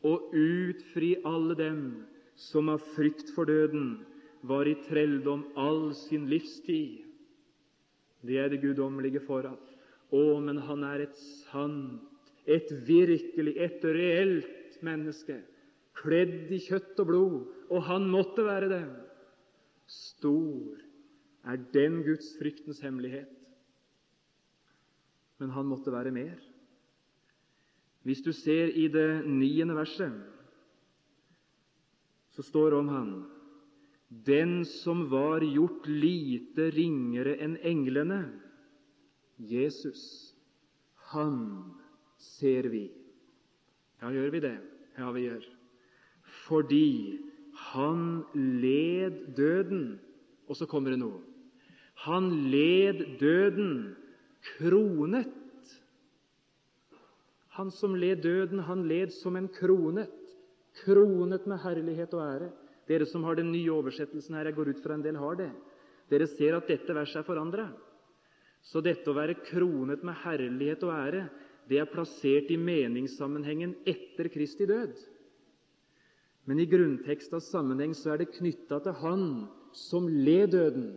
Og 0.04 0.32
utfri 0.34 1.16
alle 1.26 1.58
dem 1.58 1.82
som 2.36 2.72
av 2.74 2.82
frykt 2.96 3.34
for 3.36 3.50
døden 3.50 4.00
var 4.48 4.66
i 4.66 4.78
trelldom 4.88 5.44
all 5.60 5.92
sin 6.08 6.26
livstid. 6.30 7.04
Det 8.26 8.38
er 8.38 8.50
det 8.50 8.62
guddommelige 8.62 9.22
foran. 9.26 9.60
Å, 10.12 10.40
men 10.44 10.58
han 10.66 10.84
er 10.86 11.06
et 11.06 11.18
sant, 11.18 12.02
et 12.46 12.70
virkelig, 12.88 13.54
et 13.58 13.86
reelt 13.86 14.82
menneske, 14.84 15.38
kledd 16.02 16.52
i 16.54 16.62
kjøtt 16.66 17.00
og 17.04 17.10
blod, 17.10 17.38
og 17.72 17.86
han 17.88 18.08
måtte 18.12 18.46
være 18.46 18.72
det. 18.72 18.86
Stor 19.92 20.82
er 21.52 21.62
den 21.74 22.02
Guds 22.06 22.34
fryktens 22.40 22.82
hemmelighet 22.84 23.38
men 25.42 25.56
han 25.58 25.66
måtte 25.66 25.90
være 25.94 26.14
mer. 26.14 26.38
Hvis 28.06 28.22
du 28.22 28.30
ser 28.34 28.70
i 28.78 28.86
det 28.94 29.24
niende 29.26 29.74
verset, 29.78 30.14
så 32.32 32.46
står 32.46 32.78
om 32.78 32.92
han 32.94 33.12
den 34.28 34.62
som 34.68 35.08
var 35.10 35.42
gjort 35.46 35.88
lite 35.90 36.70
ringere 36.76 37.38
enn 37.42 37.56
englene, 37.66 38.22
Jesus, 39.50 40.02
han 41.14 41.40
ser 42.38 42.68
vi. 42.70 42.84
Ja, 44.02 44.12
gjør 44.14 44.34
vi 44.36 44.44
det? 44.44 44.58
Ja, 45.00 45.10
vi 45.16 45.26
gjør. 45.26 45.48
Fordi 46.52 47.20
han 47.72 48.26
led 48.36 49.36
døden. 49.38 50.00
Og 50.52 50.58
så 50.60 50.68
kommer 50.68 50.92
det 50.92 51.00
noe. 51.00 51.22
Han 52.04 52.28
led 52.52 53.06
døden 53.22 53.94
kronet. 54.58 55.32
Han 57.56 57.72
som 57.72 57.96
led 58.00 58.24
døden, 58.24 58.64
han 58.66 58.84
led 58.90 59.14
som 59.14 59.36
en 59.36 59.48
kronet, 59.52 60.12
kronet 60.84 61.46
med 61.48 61.60
herlighet 61.62 62.14
og 62.16 62.24
ære. 62.26 62.50
Dere 62.90 63.06
som 63.08 63.24
har 63.28 63.38
den 63.38 63.52
nye 63.54 63.72
oversettelsen 63.72 64.36
her, 64.36 64.50
jeg 64.50 64.58
går 64.58 64.72
ut 64.72 64.84
fra 64.84 64.98
en 64.98 65.04
del 65.06 65.20
har 65.20 65.38
det. 65.40 65.52
Dere 66.12 66.28
ser 66.32 66.58
at 66.58 66.68
dette 66.68 66.96
verset 66.96 67.22
er 67.22 67.28
forandra. 67.28 67.70
Så 68.64 68.82
dette 68.84 69.08
å 69.10 69.16
være 69.16 69.40
kronet 69.48 70.04
med 70.04 70.20
herlighet 70.24 70.84
og 70.88 70.96
ære, 70.96 71.26
det 71.70 71.80
er 71.80 71.92
plassert 71.92 72.50
i 72.52 72.58
meningssammenhengen 72.60 73.78
etter 73.88 74.28
Kristi 74.34 74.68
død. 74.68 74.96
Men 76.50 76.60
i 76.60 76.66
grunntekstens 76.66 77.50
sammenheng 77.54 77.94
så 77.96 78.14
er 78.14 78.22
det 78.22 78.34
knytta 78.36 78.80
til 78.82 78.98
Han 79.04 79.26
som 79.78 80.08
led 80.10 80.52
døden. 80.56 80.88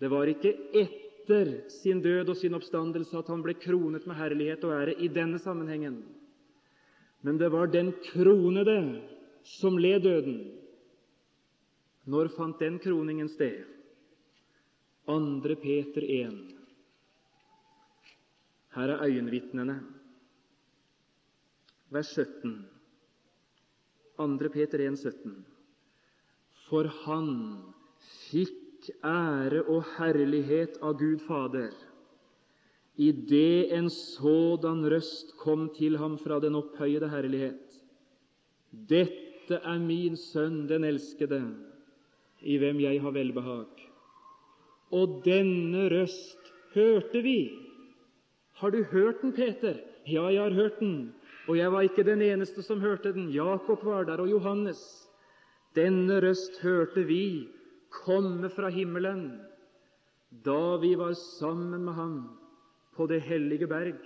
Det 0.00 0.10
var 0.12 0.28
ikke 0.28 0.52
etter 0.76 1.52
sin 1.72 2.02
død 2.04 2.32
og 2.32 2.36
sin 2.36 2.56
oppstandelse 2.56 3.16
at 3.18 3.28
han 3.32 3.44
ble 3.44 3.56
kronet 3.60 4.06
med 4.08 4.18
herlighet 4.18 4.64
og 4.66 4.74
ære 4.76 4.96
i 5.00 5.08
denne 5.12 5.38
sammenhengen. 5.40 6.02
Men 7.22 7.38
det 7.38 7.48
var 7.52 7.70
den 7.72 7.92
kronede 8.10 9.02
som 9.42 9.78
led 9.78 10.02
døden. 10.04 10.38
Når 12.06 12.30
fant 12.36 12.60
den 12.60 12.78
kroningen 12.78 13.28
sted? 13.28 13.64
2. 15.06 15.56
Peter 15.62 16.02
1. 16.02 16.38
Her 18.76 18.92
er 18.94 19.04
øyenvitnene. 19.06 19.80
Vers 21.90 22.10
17. 22.14 22.75
2. 24.16 24.50
Peter 24.52 24.80
1, 24.86 24.98
17. 24.98 25.34
For 26.68 26.88
han 27.04 27.28
fikk 28.28 28.90
ære 29.04 29.62
og 29.66 29.84
herlighet 29.96 30.80
av 30.82 30.98
Gud 31.00 31.22
Fader 31.26 31.74
idet 32.96 33.72
en 33.76 33.90
sådan 33.92 34.84
røst 34.88 35.34
kom 35.40 35.68
til 35.76 35.98
ham 36.00 36.16
fra 36.18 36.40
den 36.40 36.56
opphøyede 36.56 37.08
herlighet. 37.12 37.76
Dette 38.72 39.60
er 39.60 39.78
min 39.80 40.16
sønn, 40.16 40.64
den 40.68 40.84
elskede, 40.84 41.42
i 42.40 42.56
hvem 42.60 42.80
jeg 42.80 43.00
har 43.02 43.12
velbehag. 43.12 43.84
Og 44.96 45.20
denne 45.24 45.88
røst 45.92 46.52
hørte 46.74 47.22
vi. 47.22 47.52
Har 48.56 48.70
du 48.72 48.82
hørt 48.82 49.20
den, 49.20 49.32
Peter? 49.32 49.76
Ja, 50.06 50.28
jeg 50.32 50.42
har 50.42 50.56
hørt 50.56 50.80
den. 50.80 51.12
Og 51.46 51.58
jeg 51.58 51.72
var 51.72 51.86
ikke 51.86 52.04
den 52.06 52.22
eneste 52.26 52.62
som 52.62 52.80
hørte 52.82 53.12
den. 53.14 53.28
Jakob 53.30 53.84
var 53.84 54.04
der, 54.04 54.20
og 54.22 54.30
Johannes. 54.30 54.80
Denne 55.76 56.18
røst 56.24 56.58
hørte 56.62 57.04
vi 57.06 57.48
komme 57.92 58.50
fra 58.50 58.70
himmelen 58.72 59.28
da 60.44 60.76
vi 60.82 60.96
var 60.98 61.14
sammen 61.14 61.84
med 61.84 61.94
ham 61.94 62.16
på 62.96 63.06
det 63.06 63.20
hellige 63.22 63.68
berg. 63.70 64.00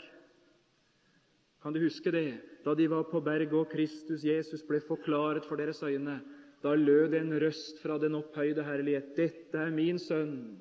Kan 1.62 1.72
du 1.72 1.80
huske 1.80 2.12
det? 2.12 2.41
Da 2.64 2.74
de 2.74 2.88
var 2.91 3.09
på 3.09 3.20
berget 3.20 3.57
og 3.57 3.70
Kristus 3.72 4.24
Jesus 4.24 4.62
ble 4.68 4.80
forklaret 4.84 5.47
for 5.49 5.57
deres 5.57 5.82
øyne, 5.82 6.20
da 6.62 6.74
lød 6.74 7.14
en 7.14 7.32
røst 7.41 7.80
fra 7.82 7.99
den 7.99 8.14
opphøyde 8.14 8.64
herlighet. 8.64 9.16
Dette 9.16 9.59
er 9.59 9.72
min 9.72 9.99
sønn, 9.99 10.61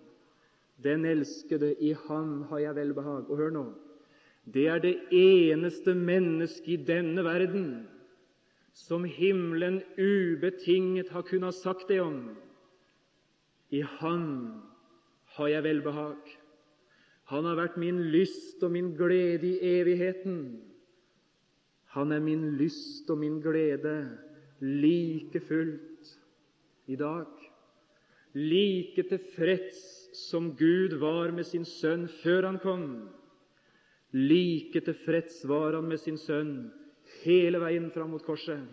den 0.84 1.06
elskede, 1.06 1.74
i 1.80 1.94
ham 2.08 2.42
har 2.50 2.60
jeg 2.60 2.76
velbehag. 2.76 3.30
Og 3.30 3.38
hør 3.38 3.50
nå, 3.50 3.66
det 4.46 4.68
er 4.68 4.80
det 4.82 4.96
eneste 5.12 5.94
mennesket 5.94 6.68
i 6.74 6.78
denne 6.88 7.24
verden 7.24 7.88
som 8.74 9.04
himmelen 9.04 9.82
ubetinget 10.00 11.10
har 11.10 11.26
kunnet 11.28 11.58
sagt 11.58 11.90
det 11.90 12.00
om. 12.02 12.38
I 13.70 13.82
Han 13.82 14.62
har 15.36 15.48
jeg 15.48 15.64
velbehag. 15.64 16.40
Han 17.30 17.46
har 17.46 17.56
vært 17.60 17.78
min 17.78 18.00
lyst 18.10 18.64
og 18.64 18.72
min 18.72 18.96
glede 18.98 19.46
i 19.46 19.60
evigheten. 19.82 20.62
Han 21.94 22.12
er 22.12 22.20
min 22.20 22.58
lyst 22.58 23.10
og 23.10 23.18
min 23.18 23.42
glede 23.42 24.18
like 24.62 25.40
fullt 25.40 26.18
i 26.88 26.96
dag. 26.96 27.28
Like 28.34 29.04
tilfreds 29.04 30.10
som 30.30 30.56
Gud 30.58 30.98
var 31.00 31.32
med 31.32 31.46
sin 31.46 31.66
sønn 31.66 32.08
før 32.24 32.46
han 32.46 32.60
kom 32.62 32.86
Like 34.14 34.82
tilfreds 34.82 35.43
var 35.45 35.76
han 35.78 35.88
med 35.89 36.01
sin 36.01 36.18
sønn 36.18 36.72
hele 37.24 37.62
veien 37.62 37.89
fram 37.93 38.14
mot 38.16 38.26
korset. 38.26 38.64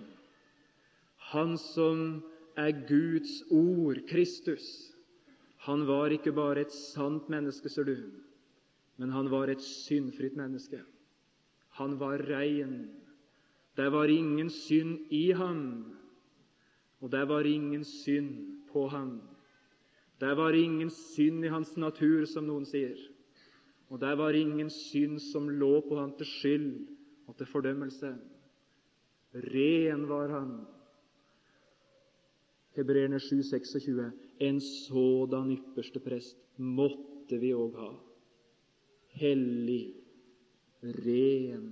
Han 1.33 1.57
som 1.61 2.23
er 2.57 2.73
Guds 2.89 3.43
ord, 3.53 4.01
Kristus, 4.09 4.65
han 5.67 5.83
var 5.87 6.15
ikke 6.15 6.33
bare 6.33 6.63
et 6.63 6.73
sant 6.73 7.29
menneske, 7.33 7.69
ser 7.69 7.89
du, 7.89 7.97
men 8.97 9.11
han 9.11 9.29
var 9.33 9.51
et 9.51 9.63
syndfritt 9.63 10.37
menneske. 10.39 10.79
Han 11.81 11.99
var 12.01 12.23
rein. 12.31 12.87
Det 13.77 13.89
var 13.93 14.09
ingen 14.09 14.49
synd 14.51 15.11
i 15.13 15.33
ham, 15.37 15.97
og 17.03 17.11
det 17.13 17.25
var 17.29 17.45
ingen 17.45 17.85
synd 17.85 18.63
på 18.71 18.87
ham. 18.89 19.19
Det 20.21 20.33
var 20.39 20.57
ingen 20.57 20.91
synd 20.91 21.45
i 21.45 21.53
hans 21.53 21.75
natur, 21.77 22.25
som 22.25 22.47
noen 22.47 22.65
sier. 22.65 22.97
Og 23.89 24.01
der 24.01 24.17
var 24.19 24.35
ingen 24.35 24.71
synd 24.71 25.19
som 25.23 25.49
lå 25.49 25.81
på 25.89 25.99
han 26.01 26.17
til 26.19 26.27
skyld 26.27 26.71
og 27.27 27.37
til 27.37 27.47
fordømmelse. 27.47 28.15
Ren 29.35 30.09
var 30.09 30.33
han. 30.33 30.51
Hebreerne 32.77 33.21
7, 33.21 33.43
26. 33.43 34.13
En 34.41 34.61
sådan 34.61 35.53
ypperste 35.55 36.01
prest 36.01 36.37
måtte 36.59 37.39
vi 37.41 37.53
òg 37.57 37.77
ha. 37.79 37.93
Hellig, 39.17 39.95
ren, 40.83 41.71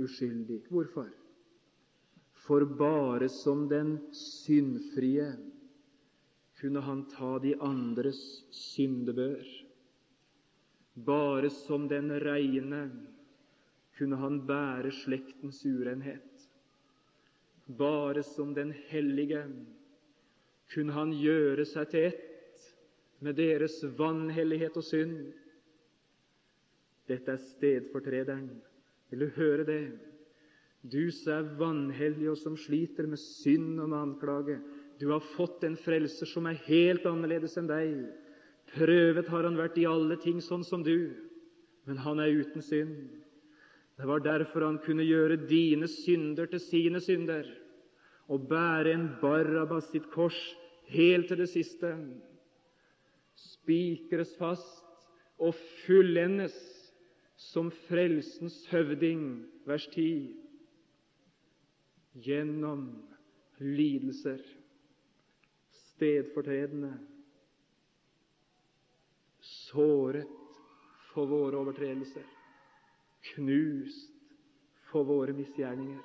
uskyldig. 0.00 0.62
Hvorfor? 0.70 1.10
For 2.46 2.64
bare 2.78 3.28
som 3.28 3.68
den 3.68 3.98
syndfrie 4.16 5.34
kunne 6.60 6.80
han 6.80 7.04
ta 7.12 7.38
de 7.42 7.54
andres 7.60 8.20
syndebør. 8.50 9.44
Bare 10.94 11.50
som 11.50 11.88
den 11.88 12.10
reine 12.20 12.84
kunne 13.98 14.16
han 14.16 14.40
bære 14.46 14.90
slektens 15.02 15.62
urenhet. 15.66 16.46
Bare 17.66 18.22
som 18.26 18.54
den 18.54 18.72
hellige 18.88 19.44
kunne 20.74 20.94
han 20.94 21.12
gjøre 21.14 21.66
seg 21.68 21.90
til 21.92 22.08
ett 22.10 22.66
med 23.20 23.36
deres 23.38 23.78
vanhellighet 23.98 24.76
og 24.80 24.86
synd. 24.86 25.16
Dette 27.10 27.34
er 27.34 27.42
stedfortrederen. 27.42 28.48
Vil 29.10 29.26
du 29.26 29.34
høre 29.36 29.66
det? 29.66 29.82
Du 30.80 31.10
som 31.12 31.34
er 31.34 31.56
vanhellig 31.60 32.30
og 32.32 32.38
som 32.40 32.56
sliter 32.56 33.08
med 33.10 33.20
synd 33.20 33.80
og 33.82 33.90
med 33.90 33.98
anklage. 33.98 34.60
Du 35.00 35.10
har 35.12 35.24
fått 35.36 35.64
en 35.66 35.76
frelser 35.80 36.28
som 36.28 36.48
er 36.48 36.60
helt 36.66 37.06
annerledes 37.08 37.58
enn 37.60 37.68
deg. 37.68 37.98
Prøvet 38.74 39.28
har 39.32 39.46
han 39.48 39.58
vært 39.58 39.78
i 39.80 39.88
alle 39.88 40.16
ting 40.22 40.38
sånn 40.44 40.62
som 40.66 40.84
du, 40.86 41.10
men 41.88 41.98
han 42.04 42.20
er 42.22 42.36
uten 42.42 42.62
synd. 42.62 42.94
Det 43.98 44.06
var 44.08 44.22
derfor 44.24 44.64
han 44.64 44.78
kunne 44.84 45.04
gjøre 45.04 45.40
dine 45.50 45.88
synder 45.90 46.48
til 46.48 46.62
sine 46.62 47.02
synder 47.04 47.48
og 48.30 48.46
bære 48.48 48.94
en 48.94 49.08
Barabbas 49.20 49.90
sitt 49.90 50.06
kors 50.14 50.38
helt 50.92 51.28
til 51.28 51.42
det 51.42 51.48
siste. 51.50 51.90
Spikres 53.34 54.32
fast 54.38 54.86
og 55.40 55.56
fullendes 55.84 56.54
som 57.40 57.70
frelsens 57.88 58.62
høvding, 58.70 59.42
vers 59.66 59.86
10, 59.92 60.30
gjennom 62.20 62.88
lidelser, 63.60 64.40
stedfortredende 65.70 66.94
såret 69.70 70.28
for 71.10 71.30
våre 71.30 71.58
overtredelser, 71.58 72.26
knust 73.34 74.10
for 74.90 75.06
våre 75.06 75.34
misgjerninger. 75.36 76.02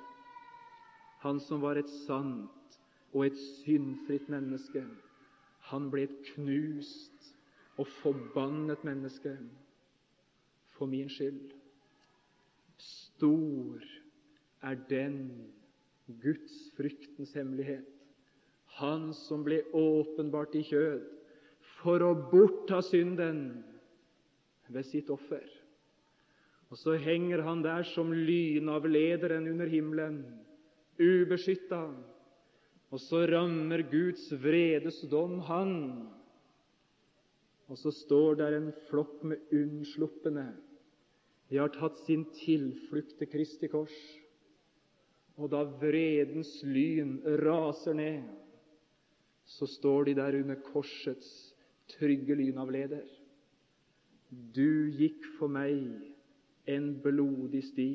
Han 1.24 1.40
som 1.42 1.62
var 1.62 1.78
et 1.80 1.90
sant 2.04 2.78
og 3.12 3.26
et 3.26 3.38
syndfritt 3.62 4.28
menneske, 4.30 4.84
han 5.70 5.90
ble 5.90 6.06
et 6.06 6.18
knust 6.34 7.30
og 7.76 7.88
forbannet 8.00 8.84
menneske 8.86 9.34
for 10.76 10.90
min 10.90 11.10
skyld. 11.10 11.50
Stor 12.78 13.82
er 14.62 14.78
den 14.90 15.18
Guds 16.22 16.54
fryktens 16.76 17.32
hemmelighet, 17.34 17.86
han 18.78 19.08
som 19.16 19.42
ble 19.46 19.62
åpenbart 19.74 20.54
i 20.54 20.62
kjød, 20.68 21.15
for 21.86 22.02
å 22.02 22.16
bortta 22.32 22.80
synden 22.82 23.62
ved 24.74 24.86
sitt 24.88 25.10
offer. 25.14 25.44
Og 26.66 26.80
så 26.80 26.96
henger 26.98 27.44
han 27.46 27.62
der 27.62 27.86
som 27.92 28.10
lynavlederen 28.10 29.46
under 29.46 29.70
himmelen, 29.70 30.18
ubeskytta. 30.98 31.84
Og 32.90 33.02
så 33.02 33.22
rammer 33.30 33.84
Guds 33.86 34.26
vredes 34.42 34.98
dom 35.10 35.38
han. 35.46 35.76
Og 37.70 37.78
så 37.78 37.92
står 37.94 38.40
der 38.42 38.58
en 38.58 38.70
flokk 38.90 39.22
med 39.22 39.54
unnsluppende. 39.54 40.48
De 41.50 41.60
har 41.62 41.70
tatt 41.74 41.98
sin 42.02 42.24
tilflukt 42.34 43.14
til 43.20 43.30
Kristi 43.30 43.70
kors. 43.70 43.94
Og 45.38 45.52
da 45.52 45.62
vredens 45.78 46.50
lyn 46.66 47.20
raser 47.44 47.94
ned, 47.94 48.24
så 49.46 49.68
står 49.70 50.08
de 50.08 50.16
der 50.18 50.40
under 50.40 50.58
korsets 50.72 51.28
trygge 51.94 52.34
lynavleder. 52.34 53.06
Du 54.54 54.90
gikk 54.96 55.24
for 55.38 55.52
meg 55.52 55.78
en 56.66 56.88
blodig 57.02 57.62
sti, 57.68 57.90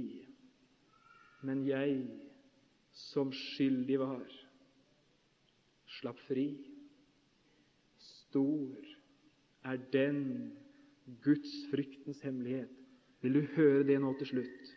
men 1.44 1.66
jeg, 1.68 2.06
som 2.96 3.32
skyldig 3.36 4.00
var, 4.00 4.28
slapp 6.00 6.20
fri. 6.28 6.48
Stor 8.00 8.78
er 9.68 9.80
den 9.92 10.22
Gudsfryktens 11.24 12.22
hemmelighet. 12.24 12.72
Vil 13.22 13.34
du 13.34 13.42
høre 13.58 13.84
det 13.86 14.00
nå 14.02 14.14
til 14.20 14.32
slutt? 14.32 14.70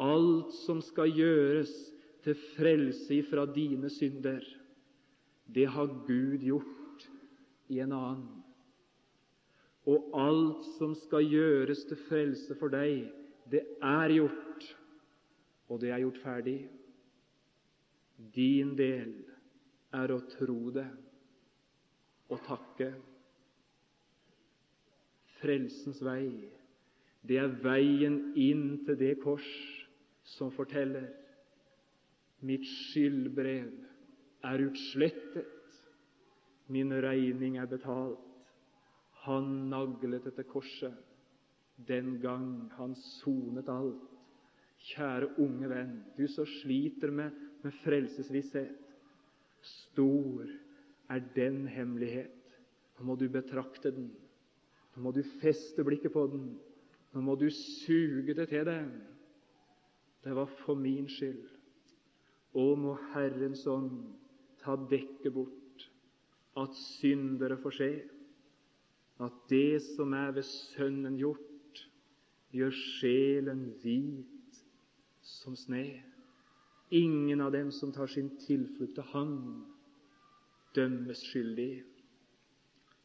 Alt 0.00 0.54
som 0.62 0.80
skal 0.84 1.10
gjøres 1.12 1.72
til 2.24 2.36
frelse 2.54 3.18
ifra 3.18 3.44
dine 3.52 3.90
synder, 3.92 4.44
det 5.50 5.66
har 5.68 5.90
Gud 6.06 6.44
gjort 6.46 6.79
i 7.70 7.80
en 7.80 7.94
annen. 7.94 8.40
Og 9.88 10.10
alt 10.18 10.66
som 10.76 10.92
skal 11.06 11.24
gjøres 11.30 11.84
til 11.88 11.98
frelse 12.08 12.56
for 12.60 12.72
deg, 12.72 13.06
det 13.50 13.62
er 13.82 14.12
gjort, 14.14 14.66
og 15.70 15.80
det 15.82 15.92
er 15.94 16.02
gjort 16.04 16.20
ferdig. 16.22 16.58
Din 18.34 18.74
del 18.78 19.14
er 19.96 20.12
å 20.12 20.20
tro 20.36 20.58
det 20.74 20.86
og 22.30 22.42
takke. 22.46 22.90
Frelsens 25.40 26.02
vei, 26.04 26.28
det 27.24 27.38
er 27.40 27.54
veien 27.64 28.20
inn 28.38 28.82
til 28.84 28.98
det 29.00 29.14
kors 29.24 29.48
som 30.36 30.52
forteller 30.52 31.08
mitt 32.44 32.64
skyldbrev 32.68 33.72
er 34.46 34.62
utslettet, 34.68 35.48
min 36.70 36.92
regning 37.02 37.58
er 37.58 37.68
betalt. 37.70 38.18
Han 39.26 39.68
naglet 39.68 40.26
etter 40.30 40.46
korset 40.48 40.96
den 41.88 42.18
gang 42.20 42.70
han 42.76 42.94
sonet 42.94 43.68
alt. 43.72 44.06
Kjære 44.80 45.34
unge 45.42 45.68
venn, 45.68 45.96
du 46.16 46.24
som 46.28 46.48
sliter 46.48 47.12
med, 47.12 47.36
med 47.60 47.76
frelsesvisshet. 47.82 48.72
Stor 49.60 50.48
er 51.12 51.24
den 51.36 51.66
hemmelighet. 51.68 52.56
Nå 52.96 53.10
må 53.10 53.16
du 53.20 53.26
betrakte 53.32 53.92
den. 53.92 54.08
Nå 54.94 55.04
må 55.04 55.12
du 55.12 55.20
feste 55.40 55.84
blikket 55.84 56.14
på 56.14 56.24
den. 56.32 56.54
Nå 57.12 57.24
må 57.24 57.36
du 57.36 57.48
suge 57.52 58.34
det 58.36 58.48
til 58.52 58.64
deg. 58.68 58.88
Det 60.24 60.36
var 60.36 60.48
for 60.62 60.78
min 60.80 61.08
skyld. 61.08 61.44
Å, 62.56 62.64
må 62.76 62.96
Herrens 63.12 63.62
ånd 63.70 64.00
ta 64.60 64.74
dekket 64.90 65.32
bort, 65.32 65.59
at 66.56 66.74
syndere 66.74 67.58
får 67.62 67.76
se, 67.76 67.90
at 69.20 69.32
det 69.50 69.82
som 69.84 70.12
er 70.16 70.32
ved 70.34 70.46
Sønnen 70.48 71.18
gjort, 71.20 71.82
gjør 72.50 72.72
sjelen 72.74 73.66
hvit 73.82 74.62
som 75.22 75.54
sne. 75.56 75.84
Ingen 76.90 77.40
av 77.44 77.52
dem 77.54 77.70
som 77.70 77.92
tar 77.94 78.10
sin 78.10 78.32
tilflukt 78.42 78.96
til 78.96 79.06
Han, 79.12 79.36
dømmes 80.74 81.22
skyldig. 81.30 81.84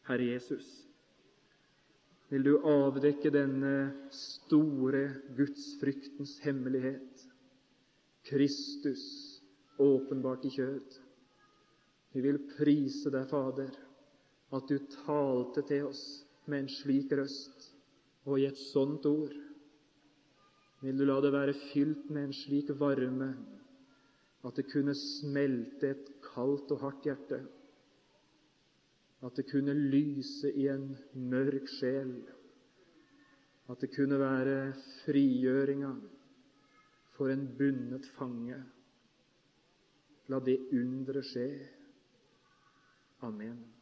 Herre 0.08 0.32
Jesus, 0.32 0.66
vil 2.30 2.46
du 2.46 2.56
avdekke 2.66 3.30
denne 3.34 3.76
store 4.14 5.08
gudsfryktens 5.38 6.40
hemmelighet, 6.46 7.26
Kristus 8.26 9.04
åpenbart 9.82 10.46
i 10.46 10.54
kjød. 10.56 11.05
Vi 12.16 12.24
vil 12.24 12.40
prise 12.56 13.12
deg, 13.12 13.28
Fader, 13.28 13.74
at 14.56 14.70
du 14.72 14.78
talte 15.04 15.66
til 15.68 15.90
oss 15.90 16.04
med 16.48 16.64
en 16.64 16.72
slik 16.72 17.12
røst 17.20 17.68
og 18.24 18.40
i 18.40 18.46
et 18.48 18.62
sånt 18.72 19.04
ord. 19.10 19.36
Vil 20.80 20.96
du 20.96 21.04
la 21.10 21.20
det 21.24 21.34
være 21.36 21.58
fylt 21.74 22.08
med 22.14 22.30
en 22.30 22.38
slik 22.38 22.72
varme 22.80 23.34
at 24.46 24.56
det 24.56 24.68
kunne 24.72 24.96
smelte 24.96 25.92
et 25.92 26.10
kaldt 26.24 26.72
og 26.72 26.84
hardt 26.86 27.08
hjerte 27.10 27.42
at 29.26 29.36
det 29.36 29.48
kunne 29.50 29.74
lyse 29.74 30.52
i 30.54 30.68
en 30.70 30.92
mørk 31.18 31.70
sjel, 31.80 32.12
at 33.72 33.82
det 33.82 33.90
kunne 33.96 34.20
være 34.22 34.74
frigjøringa 35.04 35.94
for 37.16 37.32
en 37.34 37.48
bundet 37.58 38.06
fange. 38.20 38.60
La 40.30 40.40
det 40.46 40.60
undre 40.74 41.24
skje. 41.26 41.48
Amen. 43.24 43.75